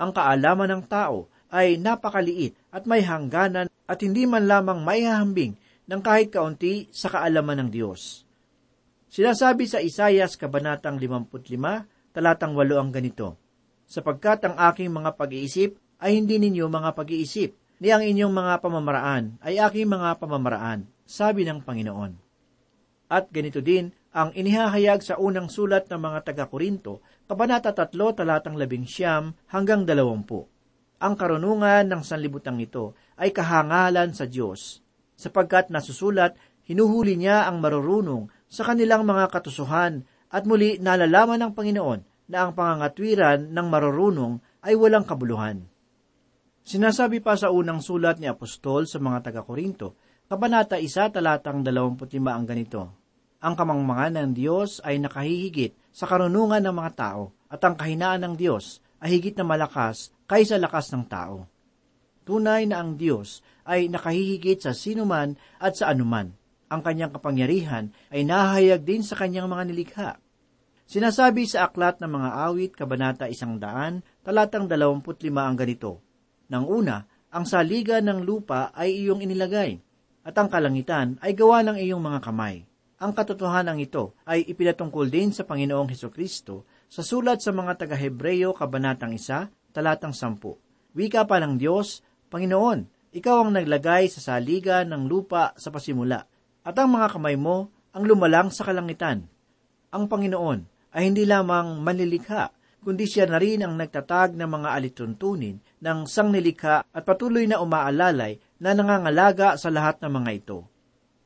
Ang 0.00 0.10
kaalaman 0.16 0.72
ng 0.72 0.84
tao 0.88 1.28
ay 1.52 1.76
napakaliit 1.76 2.56
at 2.72 2.88
may 2.88 3.04
hangganan 3.04 3.68
at 3.68 3.98
hindi 4.00 4.24
man 4.24 4.48
lamang 4.48 4.80
maihahambing 4.88 5.52
ng 5.84 6.00
kahit 6.00 6.32
kaunti 6.32 6.88
sa 6.96 7.12
kaalaman 7.12 7.60
ng 7.60 7.68
Diyos. 7.68 8.24
Sinasabi 9.10 9.66
sa 9.66 9.82
Isayas 9.82 10.38
Kabanatang 10.38 10.94
55, 11.02 12.14
talatang 12.14 12.54
8 12.54 12.78
ang 12.78 12.94
ganito, 12.94 13.34
Sapagkat 13.82 14.46
ang 14.46 14.54
aking 14.70 14.86
mga 14.86 15.18
pag-iisip 15.18 15.74
ay 15.98 16.14
hindi 16.14 16.38
ninyo 16.38 16.70
mga 16.70 16.94
pag-iisip, 16.94 17.58
ni 17.82 17.90
ang 17.90 18.06
inyong 18.06 18.30
mga 18.30 18.62
pamamaraan 18.62 19.34
ay 19.42 19.58
aking 19.58 19.90
mga 19.90 20.14
pamamaraan, 20.14 20.86
sabi 21.02 21.42
ng 21.42 21.58
Panginoon. 21.58 22.14
At 23.10 23.34
ganito 23.34 23.58
din 23.58 23.90
ang 24.14 24.30
inihahayag 24.30 25.02
sa 25.02 25.18
unang 25.18 25.50
sulat 25.50 25.90
ng 25.90 25.98
mga 25.98 26.30
taga-Korinto, 26.30 27.02
Kabanata 27.26 27.74
3, 27.74 27.90
talatang 28.14 28.54
11 28.54 29.34
hanggang 29.50 29.82
20. 29.90 31.02
Ang 31.02 31.14
karunungan 31.18 31.82
ng 31.82 32.02
sanlibutan 32.06 32.62
ito 32.62 32.94
ay 33.18 33.34
kahangalan 33.34 34.14
sa 34.14 34.30
Diyos, 34.30 34.86
sapagkat 35.18 35.66
nasusulat, 35.66 36.38
hinuhuli 36.70 37.18
niya 37.18 37.50
ang 37.50 37.58
marurunong 37.58 38.30
sa 38.50 38.66
kanilang 38.66 39.06
mga 39.06 39.30
katusuhan 39.30 40.02
at 40.26 40.42
muli 40.42 40.82
nalalaman 40.82 41.38
ng 41.38 41.52
Panginoon 41.54 42.00
na 42.26 42.46
ang 42.46 42.50
pangangatwiran 42.52 43.54
ng 43.54 43.66
marurunong 43.70 44.42
ay 44.66 44.74
walang 44.74 45.06
kabuluhan. 45.06 45.62
Sinasabi 46.66 47.22
pa 47.22 47.38
sa 47.38 47.54
unang 47.54 47.80
sulat 47.80 48.18
ni 48.18 48.26
Apostol 48.26 48.90
sa 48.90 48.98
mga 48.98 49.30
taga-Korinto, 49.30 49.96
Kabanata 50.30 50.78
1, 50.78 51.10
talatang 51.10 51.62
25 51.66 52.06
ang 52.30 52.46
ganito, 52.46 52.82
ang 53.40 53.56
kamangmangan 53.56 54.20
ng 54.20 54.30
Diyos 54.36 54.84
ay 54.84 55.00
nakahihigit 55.00 55.72
sa 55.90 56.04
karunungan 56.04 56.60
ng 56.60 56.74
mga 56.76 56.92
tao 56.92 57.32
at 57.48 57.58
ang 57.64 57.74
kahinaan 57.74 58.20
ng 58.22 58.34
Diyos 58.36 58.84
ay 59.00 59.16
higit 59.16 59.34
na 59.40 59.48
malakas 59.48 60.12
kaysa 60.28 60.60
lakas 60.60 60.92
ng 60.92 61.08
tao. 61.08 61.48
Tunay 62.28 62.68
na 62.68 62.84
ang 62.84 63.00
Diyos 63.00 63.40
ay 63.64 63.88
nakahihigit 63.88 64.60
sa 64.60 64.76
sinuman 64.76 65.40
at 65.56 65.74
sa 65.74 65.88
anuman. 65.88 66.36
Ang 66.70 66.80
kanyang 66.86 67.12
kapangyarihan 67.12 67.90
ay 68.14 68.22
nahayag 68.22 68.86
din 68.86 69.02
sa 69.02 69.18
kanyang 69.18 69.50
mga 69.50 69.64
nilikha. 69.66 70.10
Sinasabi 70.86 71.46
sa 71.46 71.66
aklat 71.66 71.98
ng 71.98 72.10
mga 72.10 72.30
awit, 72.46 72.72
kabanata 72.74 73.26
isang 73.26 73.58
daan, 73.58 74.06
talatang 74.22 74.70
dalawamput 74.70 75.18
lima 75.26 75.46
ang 75.50 75.58
ganito. 75.58 76.02
Nang 76.50 76.66
una, 76.66 77.02
ang 77.30 77.46
saliga 77.46 77.98
ng 77.98 78.22
lupa 78.22 78.70
ay 78.74 79.06
iyong 79.06 79.22
inilagay, 79.22 79.78
at 80.26 80.34
ang 80.38 80.50
kalangitan 80.50 81.18
ay 81.22 81.34
gawa 81.34 81.62
ng 81.66 81.78
iyong 81.78 82.02
mga 82.02 82.22
kamay 82.22 82.70
ang 83.00 83.16
katotohanan 83.16 83.80
ito 83.80 84.12
ay 84.28 84.44
ipinatungkol 84.44 85.08
din 85.08 85.32
sa 85.32 85.48
Panginoong 85.48 85.88
Heso 85.88 86.12
Kristo 86.12 86.68
sa 86.84 87.00
sulat 87.00 87.40
sa 87.40 87.48
mga 87.48 87.80
taga-Hebreyo 87.80 88.52
kabanatang 88.52 89.16
isa, 89.16 89.48
talatang 89.72 90.12
sampu. 90.12 90.60
Wika 90.92 91.24
pa 91.24 91.40
ng 91.40 91.56
Diyos, 91.56 92.04
Panginoon, 92.28 93.10
ikaw 93.16 93.40
ang 93.42 93.56
naglagay 93.56 94.12
sa 94.12 94.20
saliga 94.20 94.84
ng 94.84 95.08
lupa 95.08 95.56
sa 95.56 95.72
pasimula, 95.72 96.28
at 96.64 96.74
ang 96.76 96.92
mga 96.92 97.16
kamay 97.16 97.36
mo 97.36 97.72
ang 97.90 98.04
lumalang 98.06 98.52
sa 98.52 98.62
kalangitan. 98.68 99.26
Ang 99.90 100.06
Panginoon 100.06 100.60
ay 100.94 101.10
hindi 101.10 101.26
lamang 101.26 101.82
manlilikha, 101.82 102.50
kundi 102.82 103.04
siya 103.06 103.26
na 103.26 103.38
rin 103.38 103.62
ang 103.62 103.74
nagtatag 103.74 104.34
ng 104.38 104.46
mga 104.46 104.68
alituntunin 104.78 105.56
ng 105.58 105.98
sangnilikha 106.06 106.86
at 106.86 107.02
patuloy 107.02 107.44
na 107.46 107.58
umaalalay 107.58 108.38
na 108.62 108.70
nangangalaga 108.72 109.58
sa 109.58 109.68
lahat 109.68 109.98
ng 110.00 110.12
mga 110.22 110.30
ito. 110.36 110.58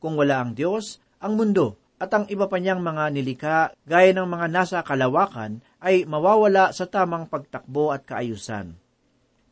Kung 0.00 0.17
wala 0.17 0.41
ang 0.45 0.53
Diyos, 0.57 1.00
ang 1.21 1.37
mundo 1.37 1.81
at 1.97 2.11
ang 2.12 2.26
iba 2.29 2.50
pa 2.50 2.59
niyang 2.59 2.83
mga 2.83 3.05
nilika 3.14 3.57
gaya 3.87 4.12
ng 4.12 4.29
mga 4.29 4.47
nasa 4.50 4.79
kalawakan 4.83 5.62
ay 5.81 6.05
mawawala 6.05 6.75
sa 6.75 6.85
tamang 6.85 7.31
pagtakbo 7.31 7.95
at 7.95 8.05
kaayusan. 8.05 8.76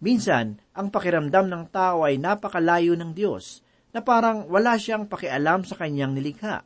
Minsan, 0.02 0.58
ang 0.74 0.90
pakiramdam 0.90 1.46
ng 1.46 1.64
tao 1.70 2.02
ay 2.02 2.18
napakalayo 2.18 2.98
ng 2.98 3.14
Diyos 3.14 3.62
na 3.92 4.00
parang 4.00 4.48
wala 4.48 4.80
siyang 4.80 5.06
pakialam 5.06 5.68
sa 5.68 5.76
kanyang 5.76 6.16
nilikha. 6.16 6.64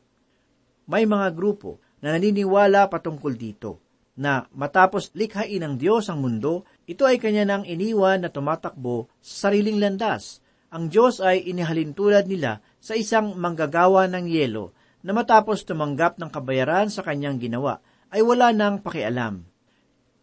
May 0.87 1.03
mga 1.03 1.35
grupo 1.35 1.83
na 1.99 2.15
naniniwala 2.15 2.87
patungkol 2.87 3.35
dito 3.35 3.83
na 4.17 4.49
matapos 4.55 5.13
likhain 5.13 5.61
ng 5.61 5.75
Diyos 5.77 6.09
ang 6.09 6.23
mundo, 6.23 6.65
ito 6.89 7.05
ay 7.05 7.21
kanya 7.21 7.45
nang 7.45 7.63
iniwan 7.67 8.25
na 8.25 8.33
tumatakbo 8.33 9.11
sa 9.21 9.47
sariling 9.51 9.77
landas. 9.77 10.41
Ang 10.73 10.89
Diyos 10.89 11.21
ay 11.21 11.45
inihalin 11.45 11.93
tulad 11.93 12.25
nila 12.25 12.59
sa 12.81 12.97
isang 12.97 13.37
manggagawa 13.37 14.09
ng 14.09 14.25
yelo 14.25 14.73
na 15.05 15.13
matapos 15.13 15.63
tumanggap 15.63 16.17
ng 16.17 16.33
kabayaran 16.33 16.89
sa 16.89 17.05
kanyang 17.05 17.37
ginawa, 17.37 17.79
ay 18.09 18.23
wala 18.25 18.51
nang 18.51 18.81
pakialam. 18.81 19.45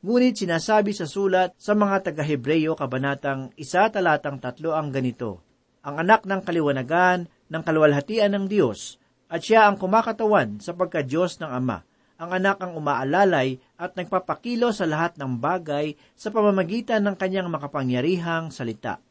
Ngunit 0.05 0.37
sinasabi 0.37 0.93
sa 0.93 1.09
sulat 1.09 1.57
sa 1.57 1.73
mga 1.73 2.13
taga-Hebreyo 2.13 2.77
kabanatang 2.77 3.57
isa 3.57 3.89
talatang 3.89 4.37
tatlo 4.37 4.77
ang 4.77 4.93
ganito, 4.93 5.44
ang 5.85 6.01
anak 6.01 6.25
ng 6.25 6.41
kaliwanagan 6.41 7.29
ng 7.29 7.63
kaluwalhatian 7.63 8.33
ng 8.33 8.45
Diyos, 8.49 8.97
at 9.29 9.45
siya 9.45 9.69
ang 9.69 9.77
kumakatawan 9.77 10.59
sa 10.65 10.73
pagka-Diyos 10.73 11.39
ng 11.45 11.51
Ama, 11.53 11.85
ang 12.17 12.31
anak 12.33 12.63
ang 12.65 12.73
umaalalay 12.79 13.61
at 13.77 13.93
nagpapakilo 13.99 14.73
sa 14.73 14.89
lahat 14.89 15.21
ng 15.21 15.37
bagay 15.37 15.93
sa 16.17 16.33
pamamagitan 16.33 17.05
ng 17.05 17.21
kanyang 17.21 17.53
makapangyarihang 17.53 18.49
salita. 18.49 19.03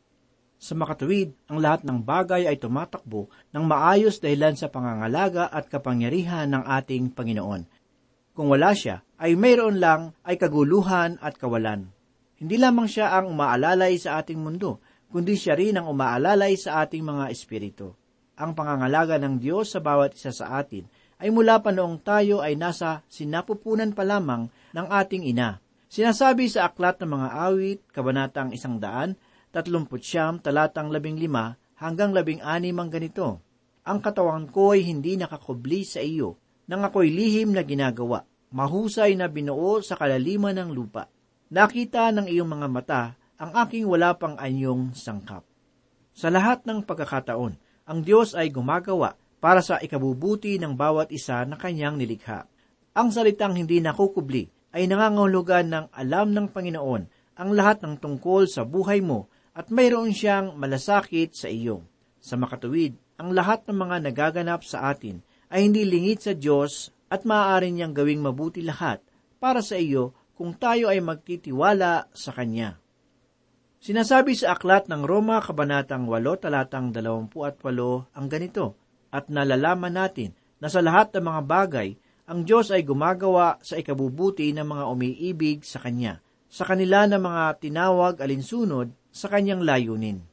Sa 0.63 0.74
makatuwid, 0.80 1.36
ang 1.51 1.60
lahat 1.60 1.84
ng 1.84 2.00
bagay 2.01 2.48
ay 2.48 2.56
tumatakbo 2.56 3.27
ng 3.51 3.63
maayos 3.68 4.24
dahilan 4.24 4.56
sa 4.56 4.72
pangangalaga 4.72 5.51
at 5.51 5.68
kapangyarihan 5.68 6.48
ng 6.48 6.63
ating 6.63 7.12
Panginoon. 7.12 7.68
Kung 8.32 8.48
wala 8.48 8.72
siya, 8.72 9.03
ay 9.20 9.36
mayroon 9.36 9.84
lang 9.84 10.15
ay 10.24 10.39
kaguluhan 10.39 11.20
at 11.20 11.36
kawalan. 11.36 11.92
Hindi 12.39 12.56
lamang 12.56 12.88
siya 12.88 13.12
ang 13.12 13.36
umaalalay 13.36 14.00
sa 14.00 14.24
ating 14.24 14.39
mundo, 14.39 14.80
kundi 15.13 15.38
siya 15.38 15.53
rin 15.53 15.77
ang 15.77 15.86
umaalalay 15.93 16.58
sa 16.58 16.82
ating 16.82 17.05
mga 17.05 17.29
espiritu. 17.29 17.93
Ang 18.34 18.58
pangangalaga 18.58 19.22
ng 19.22 19.38
Diyos 19.38 19.70
sa 19.70 19.77
bawat 19.77 20.17
isa 20.17 20.34
sa 20.34 20.58
atin 20.58 20.89
ay 21.22 21.29
mula 21.29 21.62
pa 21.62 21.70
noong 21.70 22.01
tayo 22.01 22.41
ay 22.41 22.58
nasa 22.58 23.05
sinapupunan 23.05 23.93
pa 23.93 24.01
lamang 24.01 24.50
ng 24.74 24.88
ating 24.89 25.29
ina. 25.29 25.62
Sinasabi 25.86 26.50
sa 26.50 26.65
aklat 26.65 26.98
ng 26.98 27.13
mga 27.13 27.29
awit, 27.29 27.79
kabanatang 27.93 28.50
isang 28.58 28.82
daan, 28.82 29.13
tatlumput 29.53 30.01
siyam, 30.01 30.41
talatang 30.41 30.89
labing 30.89 31.22
lima, 31.22 31.53
hanggang 31.77 32.10
labing 32.10 32.41
anim 32.41 32.74
ang 32.82 32.89
ganito. 32.89 33.38
Ang 33.86 34.01
katawan 34.01 34.50
ko 34.50 34.74
ay 34.74 34.82
hindi 34.82 35.13
nakakubli 35.13 35.86
sa 35.86 36.01
iyo, 36.01 36.41
nang 36.65 36.82
ako'y 36.82 37.13
lihim 37.13 37.53
na 37.53 37.62
ginagawa, 37.62 38.25
mahusay 38.50 39.13
na 39.13 39.29
binuo 39.29 39.86
sa 39.86 39.93
kalaliman 39.93 40.58
ng 40.58 40.74
lupa. 40.74 41.05
Nakita 41.53 42.10
ng 42.10 42.25
iyong 42.25 42.50
mga 42.50 42.67
mata 42.74 43.03
ang 43.42 43.52
aking 43.66 43.90
wala 43.90 44.13
pang 44.13 44.38
anyong 44.38 44.94
sangkap. 44.94 45.42
Sa 46.13 46.30
lahat 46.30 46.66
ng 46.70 46.86
pagkakataon, 46.86 47.54
ang 47.90 48.00
Diyos 48.06 48.38
ay 48.38 48.54
gumagawa 48.54 49.18
para 49.44 49.60
sa 49.60 49.82
ikabubuti 49.82 50.56
ng 50.62 50.78
bawat 50.78 51.12
isa 51.12 51.44
na 51.44 51.58
kanyang 51.58 52.00
nilikha. 52.00 52.48
Ang 52.94 53.10
salitang 53.10 53.58
hindi 53.58 53.82
nakukubli 53.82 54.48
ay 54.72 54.86
nangangahulugan 54.86 55.68
ng 55.68 55.86
alam 55.92 56.32
ng 56.32 56.48
Panginoon 56.54 57.04
ang 57.34 57.50
lahat 57.52 57.82
ng 57.82 57.98
tungkol 57.98 58.46
sa 58.46 58.63
buhay 58.63 59.02
mo 59.02 59.28
at 59.58 59.74
mayroon 59.74 60.13
siyang 60.13 60.54
malasakit 60.54 61.34
sa 61.34 61.50
iyo. 61.50 61.86
Sa 62.22 62.38
makatuwid, 62.38 62.96
ang 63.18 63.34
lahat 63.34 63.66
ng 63.70 63.78
mga 63.78 63.98
nagaganap 64.10 64.62
sa 64.66 64.94
atin 64.94 65.22
ay 65.50 65.70
hindi 65.70 65.86
lingid 65.86 66.20
sa 66.22 66.34
Diyos 66.34 66.94
at 67.10 67.25
maaari 67.25 67.70
niyang 67.70 67.94
gawing 67.94 68.22
mabuti 68.22 68.66
lahat 68.66 69.02
para 69.38 69.62
sa 69.62 69.78
iyo 69.78 70.18
kung 70.34 70.58
tayo 70.58 70.90
ay 70.90 71.02
magtitiwala 71.02 72.10
sa 72.13 72.34
Kanya. 72.34 72.83
Sinasabi 73.84 74.32
sa 74.32 74.56
aklat 74.56 74.88
ng 74.88 75.04
Roma 75.04 75.44
Kabanatang 75.44 76.08
8 76.08 76.48
talatang 76.48 76.96
28 76.96 78.16
ang 78.16 78.28
ganito, 78.32 78.80
At 79.12 79.28
nalalaman 79.28 80.00
natin 80.00 80.32
na 80.63 80.72
sa 80.72 80.80
lahat 80.80 81.12
ng 81.12 81.28
mga 81.28 81.42
bagay, 81.44 81.90
ang 82.24 82.48
Diyos 82.48 82.72
ay 82.72 82.88
gumagawa 82.88 83.60
sa 83.60 83.75
ikabubuti 83.75 84.56
ng 84.56 84.63
mga 84.63 84.84
umiibig 84.88 85.68
sa 85.68 85.84
Kanya, 85.84 86.24
sa 86.48 86.63
kanila 86.63 87.04
na 87.12 87.20
mga 87.20 87.60
tinawag 87.60 88.24
alinsunod 88.24 88.88
sa 89.12 89.28
kanyang 89.28 89.68
layunin. 89.68 90.24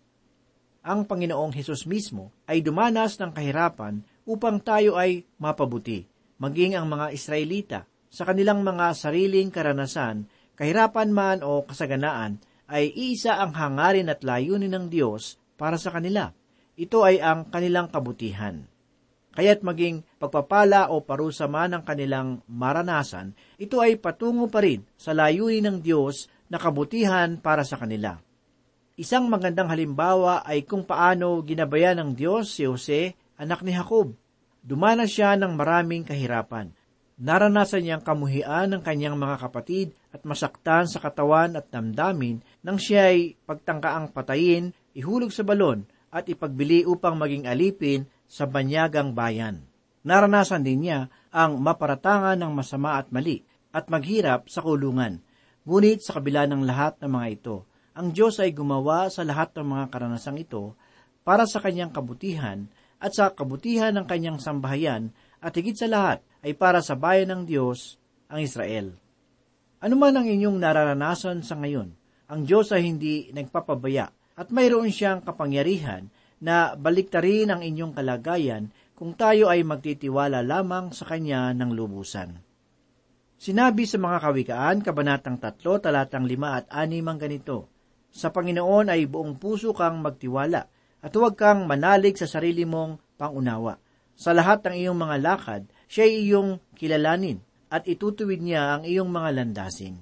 Ang 0.87 1.11
Panginoong 1.11 1.51
Hesus 1.51 1.91
mismo 1.91 2.31
ay 2.47 2.63
dumanas 2.63 3.19
ng 3.19 3.35
kahirapan 3.35 3.99
upang 4.31 4.63
tayo 4.63 4.95
ay 4.95 5.27
mapabuti, 5.43 6.07
maging 6.39 6.79
ang 6.79 6.87
mga 6.87 7.11
Israelita 7.11 7.83
sa 8.15 8.23
kanilang 8.23 8.63
mga 8.63 8.95
sariling 8.95 9.51
karanasan, 9.51 10.31
kahirapan 10.55 11.11
man 11.11 11.43
o 11.43 11.67
kasaganaan, 11.67 12.39
ay 12.71 12.95
iisa 12.95 13.43
ang 13.43 13.51
hangarin 13.51 14.07
at 14.07 14.23
layunin 14.23 14.71
ng 14.71 14.87
Diyos 14.87 15.43
para 15.59 15.75
sa 15.75 15.91
kanila. 15.91 16.31
Ito 16.79 17.03
ay 17.03 17.19
ang 17.19 17.51
kanilang 17.51 17.91
kabutihan. 17.91 18.63
Kaya't 19.35 19.63
maging 19.67 20.07
pagpapala 20.19 20.91
o 20.91 21.03
parusa 21.03 21.51
man 21.51 21.75
ang 21.75 21.83
kanilang 21.83 22.43
maranasan, 22.47 23.35
ito 23.59 23.79
ay 23.83 23.99
patungo 23.99 24.47
pa 24.47 24.63
rin 24.63 24.87
sa 24.95 25.11
layunin 25.11 25.67
ng 25.67 25.79
Diyos 25.83 26.31
na 26.51 26.59
kabutihan 26.59 27.39
para 27.39 27.63
sa 27.63 27.79
kanila. 27.79 28.19
Isang 28.99 29.31
magandang 29.31 29.71
halimbawa 29.71 30.43
ay 30.43 30.67
kung 30.67 30.83
paano 30.83 31.41
ginabayan 31.47 32.03
ng 32.03 32.11
Diyos 32.19 32.55
si 32.55 32.67
Jose, 32.67 33.15
anak 33.39 33.63
ni 33.63 33.73
Jacob. 33.73 34.13
Dumanas 34.61 35.15
siya 35.15 35.39
ng 35.41 35.57
maraming 35.57 36.05
kahirapan. 36.05 36.75
Naranasan 37.21 37.85
niyang 37.85 38.01
kamuhian 38.01 38.73
ng 38.73 38.81
kanyang 38.81 39.13
mga 39.13 39.45
kapatid 39.45 39.93
at 40.09 40.25
masaktan 40.25 40.89
sa 40.89 41.05
katawan 41.05 41.53
at 41.53 41.69
damdamin 41.69 42.41
nang 42.65 42.81
siya 42.81 43.13
ay 43.13 43.37
pagtangkaang 43.45 44.17
patayin, 44.17 44.73
ihulog 44.97 45.29
sa 45.29 45.45
balon 45.45 45.85
at 46.09 46.25
ipagbili 46.33 46.89
upang 46.89 47.21
maging 47.21 47.45
alipin 47.45 48.09
sa 48.25 48.49
banyagang 48.49 49.13
bayan. 49.13 49.69
Naranasan 50.01 50.65
din 50.65 50.89
niya 50.89 51.13
ang 51.29 51.61
maparatangan 51.61 52.41
ng 52.41 52.53
masama 52.57 52.97
at 52.97 53.13
mali 53.13 53.45
at 53.69 53.93
maghirap 53.93 54.49
sa 54.49 54.65
kulungan. 54.65 55.21
Ngunit 55.69 56.01
sa 56.01 56.17
kabila 56.17 56.49
ng 56.49 56.65
lahat 56.65 57.05
ng 57.05 57.11
mga 57.21 57.29
ito, 57.37 57.69
ang 57.93 58.17
Diyos 58.17 58.41
ay 58.41 58.57
gumawa 58.57 59.13
sa 59.13 59.29
lahat 59.29 59.53
ng 59.61 59.69
mga 59.69 59.85
karanasang 59.93 60.41
ito 60.41 60.73
para 61.21 61.45
sa 61.45 61.61
kanyang 61.61 61.93
kabutihan 61.93 62.65
at 62.97 63.13
sa 63.13 63.29
kabutihan 63.29 63.93
ng 63.93 64.09
kanyang 64.09 64.41
sambahayan 64.41 65.13
at 65.45 65.53
higit 65.53 65.77
sa 65.77 65.85
lahat 65.85 66.25
ay 66.41 66.57
para 66.57 66.81
sa 66.81 66.97
bayan 66.97 67.33
ng 67.33 67.43
Diyos, 67.49 68.01
ang 68.31 68.41
Israel. 68.41 68.95
Ano 69.81 69.95
man 69.97 70.15
ang 70.17 70.29
inyong 70.29 70.61
nararanasan 70.61 71.43
sa 71.43 71.57
ngayon, 71.57 71.93
ang 72.31 72.41
Diyos 72.47 72.71
ay 72.71 72.87
hindi 72.87 73.33
nagpapabaya 73.33 74.13
at 74.39 74.49
mayroon 74.55 74.93
siyang 74.93 75.25
kapangyarihan 75.25 76.07
na 76.41 76.73
baliktarin 76.79 77.53
ang 77.53 77.61
inyong 77.61 77.93
kalagayan 77.93 78.73
kung 78.97 79.17
tayo 79.17 79.49
ay 79.49 79.65
magtitiwala 79.65 80.45
lamang 80.45 80.93
sa 80.93 81.09
Kanya 81.09 81.53
ng 81.57 81.71
lubusan. 81.73 82.37
Sinabi 83.41 83.89
sa 83.89 83.97
mga 83.97 84.21
kawikaan, 84.21 84.85
Kabanatang 84.85 85.41
3, 85.41 85.57
talatang 85.81 86.29
5 86.29 86.37
at 86.45 86.67
6 86.69 87.09
ang 87.09 87.17
ganito, 87.17 87.73
sa 88.13 88.29
Panginoon 88.29 88.93
ay 88.93 89.09
buong 89.09 89.41
puso 89.41 89.73
kang 89.73 90.05
magtiwala 90.05 90.69
at 91.01 91.13
huwag 91.17 91.39
kang 91.41 91.65
manalig 91.65 92.21
sa 92.21 92.29
sarili 92.29 92.69
mong 92.69 93.17
pangunawa. 93.17 93.81
Sa 94.13 94.37
lahat 94.37 94.61
ng 94.69 94.77
iyong 94.77 94.99
mga 95.01 95.17
lakad, 95.25 95.63
siya 95.91 96.07
iyong 96.07 96.63
kilalanin 96.79 97.43
at 97.67 97.91
itutuwid 97.91 98.39
niya 98.39 98.79
ang 98.79 98.83
iyong 98.87 99.11
mga 99.11 99.43
landasin. 99.43 99.99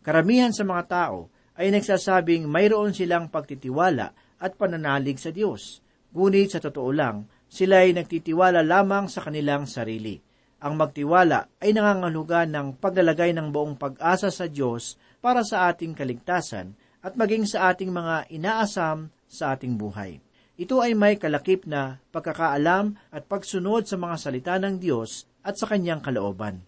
Karamihan 0.00 0.56
sa 0.56 0.64
mga 0.64 0.84
tao 0.88 1.28
ay 1.60 1.68
nagsasabing 1.68 2.48
mayroon 2.48 2.96
silang 2.96 3.28
pagtitiwala 3.28 4.16
at 4.40 4.56
pananalig 4.56 5.20
sa 5.20 5.28
Diyos. 5.28 5.84
Ngunit 6.16 6.56
sa 6.56 6.60
totoo 6.64 6.88
lang, 6.96 7.28
sila 7.44 7.84
ay 7.84 7.92
nagtitiwala 7.92 8.64
lamang 8.64 9.12
sa 9.12 9.20
kanilang 9.20 9.68
sarili. 9.68 10.16
Ang 10.64 10.80
magtiwala 10.80 11.60
ay 11.60 11.76
nangangahulugan 11.76 12.48
ng 12.48 12.68
paglalagay 12.80 13.36
ng 13.36 13.52
buong 13.52 13.76
pag-asa 13.76 14.32
sa 14.32 14.48
Diyos 14.48 14.96
para 15.20 15.44
sa 15.44 15.68
ating 15.68 15.92
kaligtasan 15.92 16.72
at 17.04 17.12
maging 17.12 17.44
sa 17.44 17.68
ating 17.68 17.92
mga 17.92 18.32
inaasam 18.32 19.12
sa 19.28 19.52
ating 19.52 19.76
buhay. 19.76 20.25
Ito 20.56 20.80
ay 20.80 20.96
may 20.96 21.20
kalakip 21.20 21.68
na 21.68 22.00
pagkakaalam 22.12 22.96
at 23.12 23.28
pagsunod 23.28 23.84
sa 23.84 24.00
mga 24.00 24.16
salita 24.16 24.54
ng 24.56 24.80
Diyos 24.80 25.28
at 25.44 25.60
sa 25.60 25.68
kanyang 25.68 26.00
kalooban. 26.00 26.64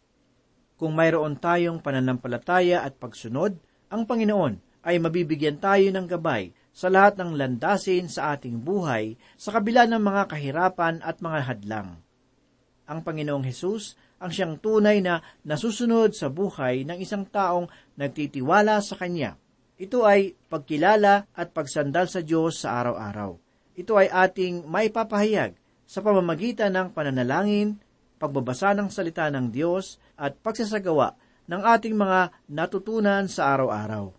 Kung 0.77 0.92
mayroon 0.92 1.40
tayong 1.40 1.81
pananampalataya 1.81 2.85
at 2.85 3.01
pagsunod, 3.01 3.57
ang 3.88 4.05
Panginoon 4.05 4.85
ay 4.85 5.01
mabibigyan 5.01 5.57
tayo 5.57 5.88
ng 5.88 6.05
gabay 6.05 6.53
sa 6.70 6.92
lahat 6.92 7.18
ng 7.18 7.35
landasin 7.35 8.07
sa 8.07 8.37
ating 8.37 8.61
buhay 8.61 9.16
sa 9.35 9.57
kabila 9.57 9.88
ng 9.88 9.98
mga 9.98 10.22
kahirapan 10.31 11.01
at 11.03 11.18
mga 11.18 11.40
hadlang. 11.48 11.88
Ang 12.87 13.01
Panginoong 13.03 13.42
Hesus 13.42 13.96
ang 14.20 14.31
siyang 14.31 14.61
tunay 14.61 15.01
na 15.01 15.24
nasusunod 15.42 16.12
sa 16.12 16.31
buhay 16.31 16.85
ng 16.85 17.01
isang 17.01 17.27
taong 17.27 17.66
nagtitiwala 17.96 18.79
sa 18.85 18.94
Kanya 18.94 19.35
ito 19.79 20.03
ay 20.03 20.35
pagkilala 20.51 21.31
at 21.38 21.55
pagsandal 21.55 22.11
sa 22.11 22.18
Diyos 22.18 22.66
sa 22.66 22.83
araw-araw. 22.83 23.47
Ito 23.79 23.95
ay 23.95 24.11
ating 24.11 24.67
may 24.67 24.91
papahayag 24.91 25.55
sa 25.87 26.03
pamamagitan 26.03 26.75
ng 26.75 26.91
pananalangin, 26.91 27.79
pagbabasa 28.19 28.75
ng 28.75 28.91
salita 28.91 29.31
ng 29.31 29.55
Diyos 29.55 30.03
at 30.19 30.35
pagsasagawa 30.43 31.14
ng 31.47 31.62
ating 31.62 31.95
mga 31.95 32.35
natutunan 32.51 33.31
sa 33.31 33.55
araw-araw. 33.55 34.11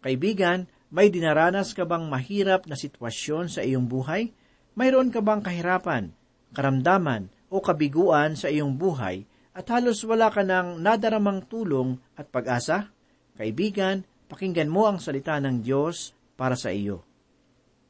Kaibigan, 0.00 0.64
may 0.88 1.12
dinaranas 1.12 1.76
ka 1.76 1.84
bang 1.84 2.08
mahirap 2.08 2.64
na 2.64 2.80
sitwasyon 2.80 3.52
sa 3.52 3.60
iyong 3.60 3.84
buhay? 3.84 4.32
Mayroon 4.72 5.12
ka 5.12 5.20
bang 5.20 5.44
kahirapan, 5.44 6.08
karamdaman 6.56 7.28
o 7.52 7.60
kabiguan 7.60 8.40
sa 8.40 8.48
iyong 8.48 8.72
buhay 8.74 9.28
at 9.52 9.68
halos 9.68 10.00
wala 10.08 10.32
ka 10.32 10.40
ng 10.40 10.80
nadaramang 10.80 11.44
tulong 11.44 12.00
at 12.16 12.32
pag-asa? 12.32 12.88
Kaibigan, 13.36 14.00
pakinggan 14.32 14.72
mo 14.72 14.88
ang 14.88 14.96
salita 14.96 15.36
ng 15.38 15.60
Diyos 15.60 16.16
para 16.40 16.56
sa 16.56 16.72
iyo. 16.72 17.04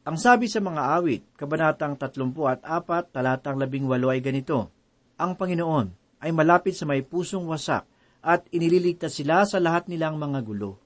Ang 0.05 0.21
sabi 0.21 0.53
sa 0.53 0.61
mga 0.61 1.01
awit, 1.01 1.25
kabanatang 1.33 1.97
34, 1.97 2.61
talatang 3.09 3.57
18 3.57 3.89
ay 3.89 4.21
ganito, 4.21 4.69
Ang 5.17 5.33
Panginoon 5.33 6.21
ay 6.21 6.29
malapit 6.29 6.77
sa 6.77 6.85
may 6.85 7.01
pusong 7.01 7.49
wasak 7.49 7.89
at 8.21 8.45
inililigtas 8.53 9.17
sila 9.17 9.49
sa 9.49 9.57
lahat 9.57 9.89
nilang 9.89 10.21
mga 10.21 10.45
gulo. 10.45 10.77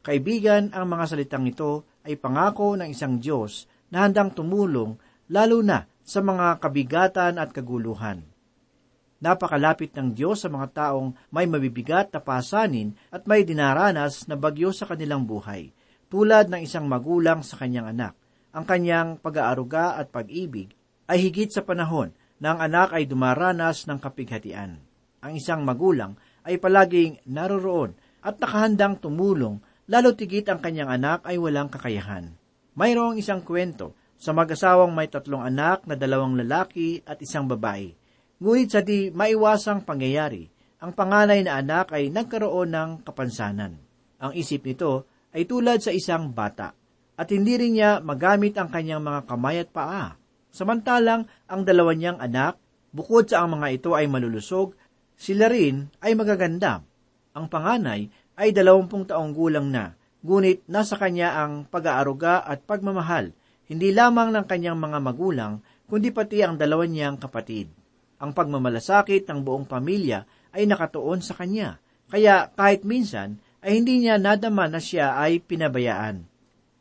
Kaibigan, 0.00 0.72
ang 0.72 0.88
mga 0.88 1.04
salitang 1.04 1.44
ito 1.44 1.84
ay 2.08 2.16
pangako 2.16 2.80
ng 2.80 2.88
isang 2.88 3.20
Diyos 3.20 3.68
na 3.92 4.08
handang 4.08 4.32
tumulong 4.32 4.96
lalo 5.28 5.60
na 5.60 5.84
sa 6.00 6.24
mga 6.24 6.56
kabigatan 6.56 7.36
at 7.36 7.52
kaguluhan. 7.52 8.24
Napakalapit 9.20 9.92
ng 9.92 10.16
Diyos 10.16 10.40
sa 10.40 10.48
mga 10.48 10.72
taong 10.72 11.12
may 11.28 11.44
mabibigat 11.44 12.08
na 12.08 12.24
pasanin 12.24 12.96
at 13.12 13.28
may 13.28 13.44
dinaranas 13.44 14.24
na 14.24 14.40
bagyo 14.40 14.72
sa 14.72 14.88
kanilang 14.88 15.28
buhay, 15.28 15.76
tulad 16.08 16.48
ng 16.48 16.64
isang 16.64 16.88
magulang 16.88 17.44
sa 17.44 17.60
kanyang 17.60 17.92
anak. 17.92 18.16
Ang 18.56 18.64
kanyang 18.64 19.20
pag-aaruga 19.20 20.00
at 20.00 20.08
pag-ibig 20.08 20.72
ay 21.12 21.28
higit 21.28 21.52
sa 21.52 21.60
panahon 21.60 22.16
na 22.40 22.56
ang 22.56 22.64
anak 22.64 22.96
ay 22.96 23.04
dumaranas 23.04 23.84
ng 23.84 24.00
kapighatian. 24.00 24.80
Ang 25.20 25.32
isang 25.36 25.60
magulang 25.60 26.16
ay 26.40 26.56
palaging 26.56 27.20
naroroon 27.28 27.92
at 28.24 28.40
nakahandang 28.40 28.96
tumulong 28.96 29.60
lalo 29.92 30.16
tigit 30.16 30.48
ang 30.48 30.64
kanyang 30.64 30.88
anak 30.88 31.28
ay 31.28 31.36
walang 31.36 31.68
kakayahan. 31.68 32.32
Mayroong 32.80 33.20
isang 33.20 33.44
kwento 33.44 33.92
sa 34.16 34.32
mag-asawang 34.32 34.96
may 34.96 35.12
tatlong 35.12 35.44
anak 35.44 35.84
na 35.84 35.92
dalawang 35.92 36.40
lalaki 36.40 37.04
at 37.04 37.20
isang 37.20 37.44
babae. 37.44 37.92
Ngunit 38.40 38.68
sa 38.72 38.80
di 38.80 39.12
maiwasang 39.12 39.84
pangyayari, 39.84 40.48
ang 40.80 40.96
panganay 40.96 41.44
na 41.44 41.60
anak 41.60 41.92
ay 41.92 42.08
nagkaroon 42.08 42.72
ng 42.72 42.90
kapansanan. 43.04 43.76
Ang 44.16 44.32
isip 44.32 44.64
nito 44.64 45.04
ay 45.36 45.44
tulad 45.44 45.84
sa 45.84 45.92
isang 45.92 46.32
bata 46.32 46.72
at 47.16 47.32
hindi 47.32 47.56
rin 47.56 47.80
niya 47.80 48.04
magamit 48.04 48.54
ang 48.60 48.68
kanyang 48.68 49.00
mga 49.00 49.20
kamay 49.24 49.56
at 49.64 49.70
paa. 49.72 50.14
Samantalang 50.52 51.28
ang 51.48 51.64
dalawa 51.64 51.96
niyang 51.96 52.20
anak, 52.20 52.60
bukod 52.92 53.28
sa 53.28 53.44
ang 53.44 53.56
mga 53.56 53.68
ito 53.76 53.90
ay 53.96 54.08
malulusog, 54.08 54.76
sila 55.16 55.48
rin 55.48 55.88
ay 56.04 56.12
magaganda. 56.12 56.84
Ang 57.32 57.48
panganay 57.48 58.08
ay 58.36 58.52
dalawampung 58.52 59.08
taong 59.08 59.32
gulang 59.32 59.72
na, 59.72 59.96
ngunit 60.20 60.68
nasa 60.68 61.00
kanya 61.00 61.40
ang 61.40 61.64
pag-aaruga 61.64 62.44
at 62.44 62.64
pagmamahal, 62.64 63.32
hindi 63.66 63.90
lamang 63.90 64.30
ng 64.32 64.44
kanyang 64.44 64.78
mga 64.78 64.98
magulang, 65.00 65.64
kundi 65.88 66.12
pati 66.12 66.44
ang 66.44 66.60
dalawa 66.60 66.84
niyang 66.84 67.16
kapatid. 67.16 67.72
Ang 68.20 68.32
pagmamalasakit 68.32 69.28
ng 69.28 69.40
buong 69.44 69.66
pamilya 69.68 70.24
ay 70.56 70.64
nakatuon 70.64 71.20
sa 71.20 71.36
kanya. 71.36 71.76
Kaya 72.08 72.48
kahit 72.54 72.86
minsan 72.86 73.40
ay 73.60 73.82
hindi 73.82 74.04
niya 74.04 74.16
nadama 74.16 74.70
na 74.70 74.80
siya 74.80 75.18
ay 75.18 75.42
pinabayaan. 75.42 76.35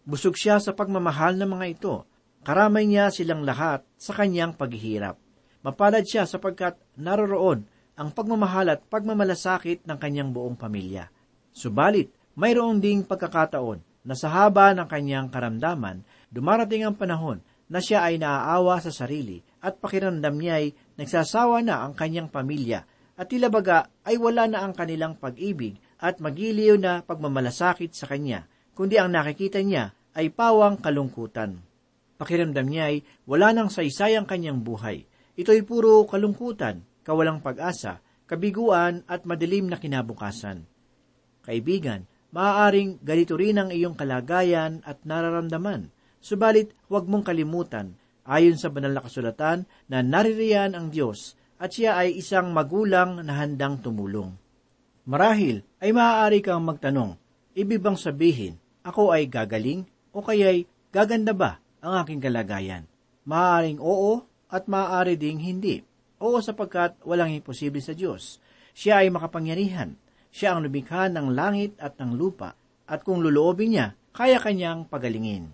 Busog 0.05 0.37
siya 0.37 0.61
sa 0.61 0.77
pagmamahal 0.77 1.33
ng 1.33 1.49
mga 1.49 1.65
ito. 1.65 2.05
Karamay 2.45 2.85
niya 2.85 3.09
silang 3.09 3.41
lahat 3.41 3.81
sa 3.97 4.13
kanyang 4.13 4.53
paghihirap. 4.53 5.17
Mapalad 5.65 6.05
siya 6.05 6.29
sapagkat 6.29 6.77
naroroon 6.93 7.65
ang 7.97 8.13
pagmamahal 8.13 8.69
at 8.69 8.85
pagmamalasakit 8.85 9.81
ng 9.81 9.97
kanyang 9.97 10.29
buong 10.29 10.53
pamilya. 10.53 11.09
Subalit, 11.49 12.13
mayroong 12.37 12.77
ding 12.77 13.01
pagkakataon 13.01 13.81
na 14.05 14.13
sa 14.13 14.29
haba 14.29 14.77
ng 14.77 14.85
kanyang 14.85 15.33
karamdaman, 15.33 16.05
dumarating 16.29 16.85
ang 16.85 16.93
panahon 16.93 17.41
na 17.65 17.81
siya 17.81 18.05
ay 18.05 18.21
naaawa 18.21 18.77
sa 18.85 18.93
sarili 18.93 19.41
at 19.57 19.81
pakiramdam 19.81 20.37
niya 20.37 20.61
ay 20.61 20.77
nagsasawa 21.01 21.65
na 21.65 21.81
ang 21.81 21.97
kanyang 21.97 22.29
pamilya 22.29 22.85
at 23.17 23.25
tila 23.25 23.49
baga 23.49 23.89
ay 24.05 24.21
wala 24.21 24.45
na 24.45 24.61
ang 24.61 24.77
kanilang 24.77 25.17
pag-ibig 25.17 25.81
at 25.97 26.21
magiliw 26.21 26.77
na 26.77 27.01
pagmamalasakit 27.01 27.89
sa 27.97 28.05
kanya, 28.05 28.45
kundi 28.77 29.01
ang 29.01 29.09
nakikita 29.09 29.65
niya 29.65 29.94
ay 30.15 30.31
pawang 30.31 30.79
kalungkutan. 30.79 31.59
Pakiramdam 32.15 32.65
niya 32.71 32.95
ay 32.95 33.03
wala 33.27 33.51
nang 33.51 33.67
saysay 33.67 34.15
ang 34.15 34.23
kanyang 34.23 34.63
buhay. 34.63 35.03
Ito'y 35.35 35.67
puro 35.67 36.07
kalungkutan, 36.07 36.79
kawalang 37.03 37.43
pag-asa, 37.43 37.99
kabiguan 38.23 39.03
at 39.05 39.27
madilim 39.27 39.67
na 39.67 39.75
kinabukasan. 39.75 40.63
Kaibigan, 41.43 42.07
maaaring 42.31 43.03
ganito 43.03 43.35
rin 43.35 43.59
ang 43.59 43.69
iyong 43.69 43.99
kalagayan 43.99 44.79
at 44.87 45.03
nararamdaman. 45.03 45.91
Subalit, 46.23 46.73
huwag 46.89 47.05
mong 47.05 47.27
kalimutan, 47.27 47.93
ayon 48.25 48.57
sa 48.57 48.71
banal 48.73 48.95
na 48.95 49.03
kasulatan, 49.03 49.67
na 49.91 50.01
naririyan 50.01 50.73
ang 50.73 50.89
Diyos 50.89 51.37
at 51.61 51.75
siya 51.75 51.99
ay 52.01 52.17
isang 52.19 52.51
magulang 52.51 53.21
na 53.21 53.43
handang 53.43 53.79
tumulong. 53.83 54.33
Marahil 55.05 55.61
ay 55.77 55.93
maaari 55.93 56.41
kang 56.41 56.65
magtanong, 56.65 57.13
ibig 57.53 57.77
bang 57.77 57.95
sabihin, 57.95 58.57
ako 58.81 59.13
ay 59.13 59.29
gagaling 59.29 59.85
o 60.15 60.23
kaya'y 60.23 60.63
gaganda 60.95 61.35
ba 61.35 61.59
ang 61.83 61.99
aking 61.99 62.23
kalagayan? 62.23 62.87
Maaaring 63.27 63.83
oo 63.83 64.23
at 64.47 64.71
maaari 64.71 65.19
ding 65.19 65.43
hindi. 65.43 65.83
Oo 66.23 66.39
sapagkat 66.39 67.03
walang 67.03 67.35
imposible 67.35 67.83
sa 67.83 67.91
Diyos. 67.91 68.39
Siya 68.71 69.03
ay 69.03 69.11
makapangyarihan. 69.11 69.99
Siya 70.31 70.55
ang 70.55 70.63
lumikha 70.63 71.11
ng 71.11 71.35
langit 71.35 71.75
at 71.83 71.99
ng 71.99 72.15
lupa 72.15 72.55
at 72.87 73.03
kung 73.03 73.19
luloobin 73.19 73.75
niya, 73.75 73.87
kaya 74.15 74.39
kanyang 74.39 74.87
pagalingin. 74.87 75.51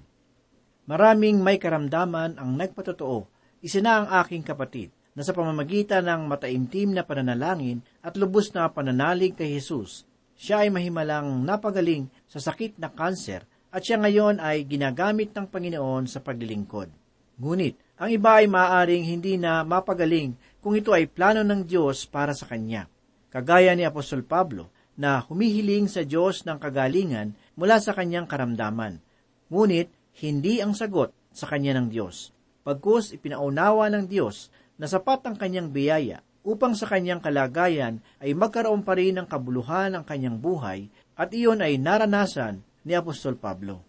Maraming 0.85 1.41
may 1.41 1.57
karamdaman 1.57 2.37
ang 2.37 2.53
nagpatotoo. 2.59 3.25
Isa 3.65 3.79
na 3.81 4.03
ang 4.03 4.07
aking 4.21 4.45
kapatid 4.45 4.93
na 5.17 5.21
sa 5.25 5.33
pamamagitan 5.33 6.05
ng 6.05 6.21
mataimtim 6.27 6.93
na 6.93 7.05
pananalangin 7.05 7.81
at 8.01 8.17
lubos 8.17 8.51
na 8.53 8.69
pananalig 8.69 9.37
kay 9.37 9.57
Jesus, 9.57 10.03
siya 10.41 10.65
ay 10.65 10.73
mahimalang 10.73 11.45
napagaling 11.45 12.09
sa 12.25 12.41
sakit 12.41 12.81
na 12.81 12.89
kanser 12.89 13.45
at 13.71 13.81
siya 13.87 13.97
ngayon 13.97 14.43
ay 14.43 14.67
ginagamit 14.67 15.31
ng 15.31 15.47
Panginoon 15.47 16.03
sa 16.05 16.19
paglilingkod. 16.19 16.91
Ngunit, 17.39 17.79
ang 17.95 18.11
iba 18.11 18.43
ay 18.43 18.51
maaaring 18.51 19.07
hindi 19.07 19.39
na 19.39 19.63
mapagaling 19.63 20.35
kung 20.59 20.75
ito 20.75 20.91
ay 20.91 21.07
plano 21.07 21.41
ng 21.41 21.63
Diyos 21.63 22.03
para 22.05 22.35
sa 22.35 22.45
kanya. 22.45 22.91
Kagaya 23.31 23.71
ni 23.73 23.87
Apostol 23.87 24.27
Pablo 24.27 24.69
na 24.99 25.23
humihiling 25.23 25.87
sa 25.87 26.03
Diyos 26.03 26.43
ng 26.43 26.59
kagalingan 26.59 27.33
mula 27.55 27.79
sa 27.79 27.95
kanyang 27.95 28.27
karamdaman. 28.27 28.99
Ngunit, 29.47 29.87
hindi 30.19 30.59
ang 30.59 30.75
sagot 30.75 31.15
sa 31.31 31.47
kanya 31.47 31.79
ng 31.79 31.87
Diyos. 31.87 32.35
Pagkus 32.61 33.15
ipinaunawa 33.15 33.87
ng 33.89 34.05
Diyos 34.05 34.51
na 34.75 34.85
sapat 34.85 35.23
ang 35.25 35.39
kanyang 35.39 35.71
biyaya 35.71 36.19
upang 36.43 36.75
sa 36.75 36.85
kanyang 36.91 37.23
kalagayan 37.23 38.03
ay 38.19 38.35
magkaroon 38.35 38.83
pa 38.83 38.99
rin 38.99 39.17
ng 39.17 39.25
kabuluhan 39.29 39.95
ang 39.95 40.03
kanyang 40.03 40.37
buhay 40.37 40.91
at 41.15 41.31
iyon 41.31 41.63
ay 41.63 41.79
naranasan 41.79 42.61
ni 42.85 42.93
Apostol 42.97 43.37
Pablo. 43.37 43.83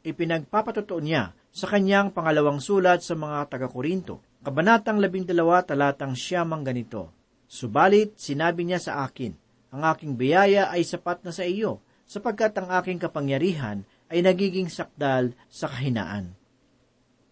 Ipinagpapatotoo 0.00 1.00
niya 1.02 1.34
sa 1.52 1.66
kanyang 1.68 2.14
pangalawang 2.14 2.62
sulat 2.62 3.04
sa 3.04 3.18
mga 3.18 3.46
taga-Korinto, 3.50 4.30
Kabanatang 4.40 4.96
12 4.96 5.36
talatang 5.68 6.16
siyamang 6.16 6.64
ganito, 6.64 7.12
Subalit 7.44 8.16
sinabi 8.16 8.64
niya 8.64 8.80
sa 8.80 9.04
akin, 9.04 9.36
ang 9.68 9.82
aking 9.92 10.16
biyaya 10.16 10.72
ay 10.72 10.80
sapat 10.80 11.20
na 11.26 11.34
sa 11.34 11.44
iyo, 11.44 11.84
sapagkat 12.08 12.56
ang 12.56 12.72
aking 12.80 12.96
kapangyarihan 12.96 13.84
ay 14.08 14.24
nagiging 14.24 14.72
sakdal 14.72 15.36
sa 15.52 15.68
kahinaan. 15.68 16.32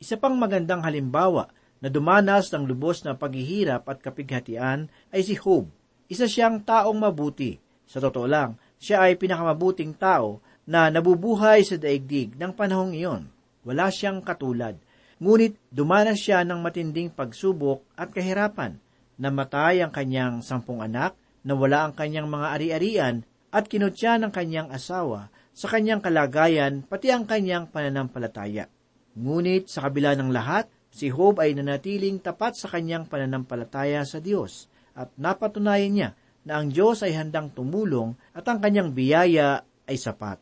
Isa 0.02 0.20
pang 0.20 0.36
magandang 0.36 0.84
halimbawa 0.84 1.48
na 1.80 1.88
dumanas 1.88 2.50
ng 2.52 2.68
lubos 2.68 3.06
na 3.08 3.16
paghihirap 3.16 3.88
at 3.88 4.04
kapighatian 4.04 4.92
ay 5.08 5.22
si 5.22 5.38
Job. 5.38 5.70
Isa 6.12 6.28
siyang 6.28 6.60
taong 6.60 6.98
mabuti. 6.98 7.56
Sa 7.88 8.04
totoo 8.04 8.28
lang, 8.28 8.60
siya 8.76 9.08
ay 9.08 9.16
pinakamabuting 9.16 9.96
tao 9.96 10.44
na 10.68 10.92
nabubuhay 10.92 11.64
sa 11.64 11.80
daigdig 11.80 12.36
ng 12.36 12.52
panahong 12.52 12.92
iyon. 12.92 13.24
Wala 13.64 13.88
siyang 13.88 14.20
katulad. 14.20 14.76
Ngunit 15.16 15.56
dumanas 15.72 16.20
siya 16.20 16.44
ng 16.44 16.60
matinding 16.60 17.08
pagsubok 17.08 17.82
at 17.96 18.12
kahirapan. 18.12 18.76
Namatay 19.16 19.80
ang 19.80 19.90
kanyang 19.90 20.44
sampung 20.44 20.84
anak, 20.84 21.16
nawala 21.42 21.88
ang 21.88 21.96
kanyang 21.96 22.28
mga 22.28 22.46
ari-arian, 22.54 23.16
at 23.48 23.64
kinutya 23.66 24.20
ng 24.20 24.28
kanyang 24.28 24.68
asawa 24.68 25.32
sa 25.56 25.72
kanyang 25.72 26.04
kalagayan 26.04 26.84
pati 26.84 27.08
ang 27.08 27.24
kanyang 27.24 27.66
pananampalataya. 27.72 28.68
Ngunit 29.18 29.72
sa 29.72 29.88
kabila 29.88 30.14
ng 30.14 30.30
lahat, 30.30 30.70
Si 30.88 31.12
Job 31.12 31.36
ay 31.38 31.52
nanatiling 31.52 32.18
tapat 32.18 32.56
sa 32.56 32.72
kanyang 32.72 33.04
pananampalataya 33.06 34.02
sa 34.08 34.18
Diyos 34.24 34.72
at 34.96 35.12
napatunayan 35.20 35.92
niya 35.92 36.10
na 36.48 36.58
ang 36.58 36.72
Diyos 36.72 37.04
ay 37.04 37.12
handang 37.12 37.52
tumulong 37.52 38.16
at 38.32 38.48
ang 38.48 38.58
kanyang 38.58 38.96
biyaya 38.96 39.62
ay 39.84 39.96
sapat. 40.00 40.40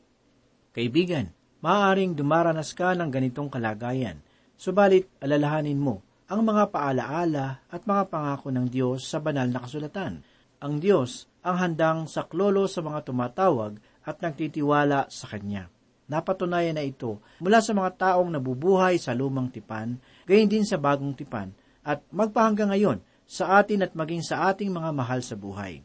Kaibigan, 0.77 1.33
maaaring 1.65 2.13
dumaranas 2.13 2.77
ka 2.77 2.93
ng 2.93 3.09
ganitong 3.09 3.49
kalagayan, 3.49 4.21
subalit 4.61 5.09
alalahanin 5.25 5.81
mo 5.81 6.05
ang 6.29 6.45
mga 6.45 6.69
paalaala 6.69 7.65
at 7.73 7.89
mga 7.89 8.13
pangako 8.13 8.53
ng 8.53 8.69
Diyos 8.69 9.09
sa 9.09 9.17
banal 9.17 9.49
na 9.49 9.65
kasulatan. 9.65 10.21
Ang 10.61 10.75
Diyos 10.77 11.33
ang 11.41 11.57
handang 11.57 12.05
saklolo 12.13 12.69
sa 12.69 12.85
mga 12.85 13.09
tumatawag 13.09 13.81
at 14.05 14.21
nagtitiwala 14.21 15.09
sa 15.09 15.25
Kanya. 15.33 15.73
Napatunayan 16.13 16.77
na 16.77 16.85
ito 16.85 17.25
mula 17.41 17.65
sa 17.65 17.73
mga 17.73 17.91
taong 17.97 18.37
nabubuhay 18.37 19.01
sa 19.01 19.17
lumang 19.17 19.49
tipan, 19.49 19.97
gayon 20.29 20.53
din 20.53 20.69
sa 20.69 20.77
bagong 20.77 21.17
tipan, 21.17 21.57
at 21.89 22.05
magpahanggang 22.13 22.69
ngayon 22.77 22.99
sa 23.25 23.65
atin 23.65 23.81
at 23.81 23.97
maging 23.97 24.21
sa 24.21 24.53
ating 24.53 24.69
mga 24.69 24.93
mahal 24.93 25.25
sa 25.25 25.41
buhay. 25.41 25.81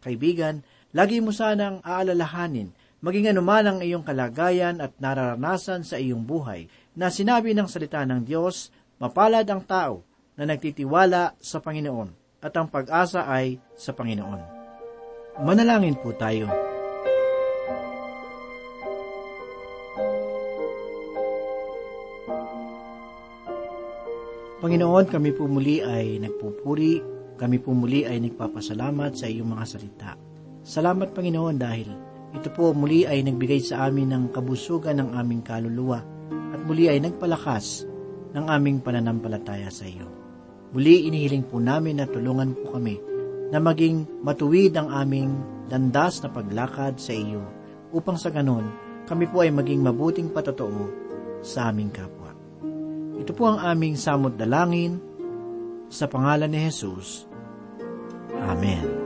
Kaibigan, 0.00 0.62
lagi 0.94 1.18
mo 1.18 1.34
sanang 1.34 1.82
aalalahanin, 1.82 2.72
maging 3.00 3.32
anuman 3.32 3.64
ang 3.64 3.78
iyong 3.80 4.04
kalagayan 4.04 4.80
at 4.80 4.92
nararanasan 5.00 5.84
sa 5.84 5.96
iyong 5.96 6.24
buhay, 6.24 6.68
na 6.92 7.08
sinabi 7.08 7.56
ng 7.56 7.64
salita 7.64 8.04
ng 8.04 8.24
Diyos, 8.24 8.68
mapalad 9.00 9.48
ang 9.48 9.64
tao 9.64 10.04
na 10.36 10.44
nagtitiwala 10.44 11.36
sa 11.40 11.64
Panginoon, 11.64 12.40
at 12.44 12.52
ang 12.56 12.68
pag-asa 12.68 13.24
ay 13.28 13.56
sa 13.76 13.96
Panginoon. 13.96 14.40
Manalangin 15.40 15.96
po 15.96 16.12
tayo. 16.12 16.48
Panginoon, 24.60 25.08
kami 25.08 25.32
po 25.32 25.48
muli 25.48 25.80
ay 25.80 26.20
nagpupuri, 26.20 27.00
kami 27.40 27.56
po 27.64 27.72
muli 27.72 28.04
ay 28.04 28.20
nagpapasalamat 28.20 29.16
sa 29.16 29.24
iyong 29.24 29.56
mga 29.56 29.64
salita. 29.64 30.12
Salamat 30.60 31.16
Panginoon 31.16 31.56
dahil 31.56 32.09
ito 32.30 32.48
po 32.54 32.70
muli 32.70 33.02
ay 33.06 33.26
nagbigay 33.26 33.58
sa 33.58 33.90
amin 33.90 34.14
ng 34.14 34.24
kabusugan 34.30 35.02
ng 35.02 35.18
aming 35.18 35.42
kaluluwa 35.42 35.98
at 36.54 36.60
muli 36.62 36.86
ay 36.86 37.02
nagpalakas 37.02 37.86
ng 38.30 38.46
aming 38.46 38.78
pananampalataya 38.78 39.66
sa 39.70 39.86
iyo. 39.86 40.06
Muli 40.70 41.10
inihiling 41.10 41.50
po 41.50 41.58
namin 41.58 41.98
na 41.98 42.06
tulungan 42.06 42.54
po 42.54 42.78
kami 42.78 43.02
na 43.50 43.58
maging 43.58 44.22
matuwid 44.22 44.78
ang 44.78 44.94
aming 44.94 45.34
landas 45.66 46.22
na 46.22 46.30
paglakad 46.30 47.02
sa 47.02 47.10
iyo 47.10 47.42
upang 47.90 48.14
sa 48.14 48.30
ganon 48.30 48.70
kami 49.10 49.26
po 49.26 49.42
ay 49.42 49.50
maging 49.50 49.82
mabuting 49.82 50.30
patotoo 50.30 50.86
sa 51.42 51.74
aming 51.74 51.90
kapwa. 51.90 52.30
Ito 53.18 53.34
po 53.34 53.50
ang 53.50 53.58
aming 53.58 53.98
samot 53.98 54.38
dalangin 54.38 55.02
sa 55.90 56.06
pangalan 56.06 56.46
ni 56.46 56.62
Jesus. 56.62 57.26
Amen. 58.38 58.99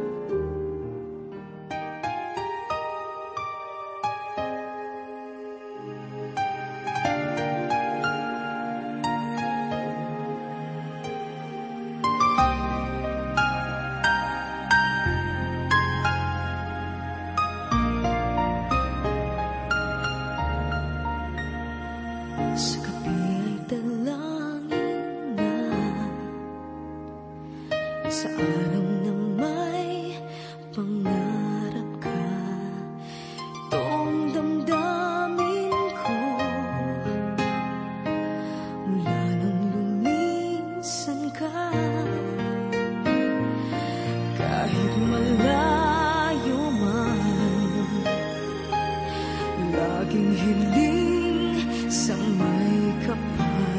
Laging 49.95 50.35
hiling 50.35 51.63
sa 51.87 52.19
may 52.19 52.91
kapal. 53.07 53.79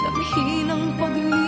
Damhin 0.00 0.72
ang 0.72 0.96
paglingap 0.96 1.39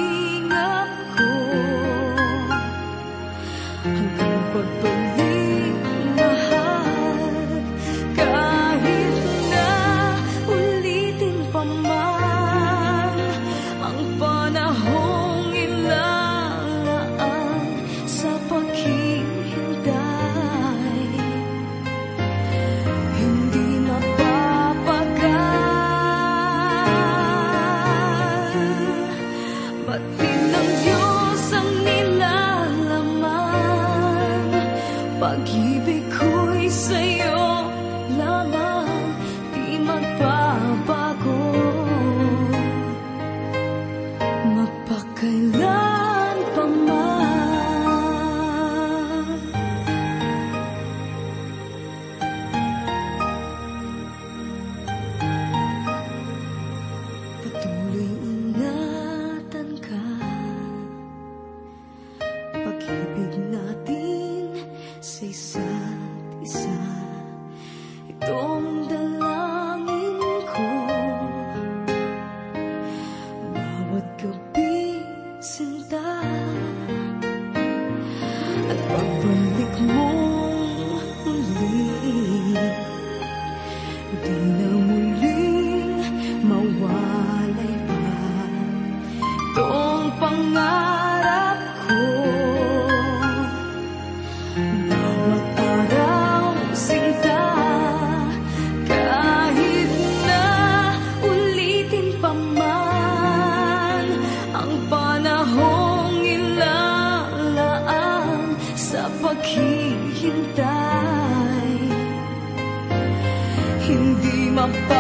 hindi 114.53 114.61
mapapagal 114.61 114.92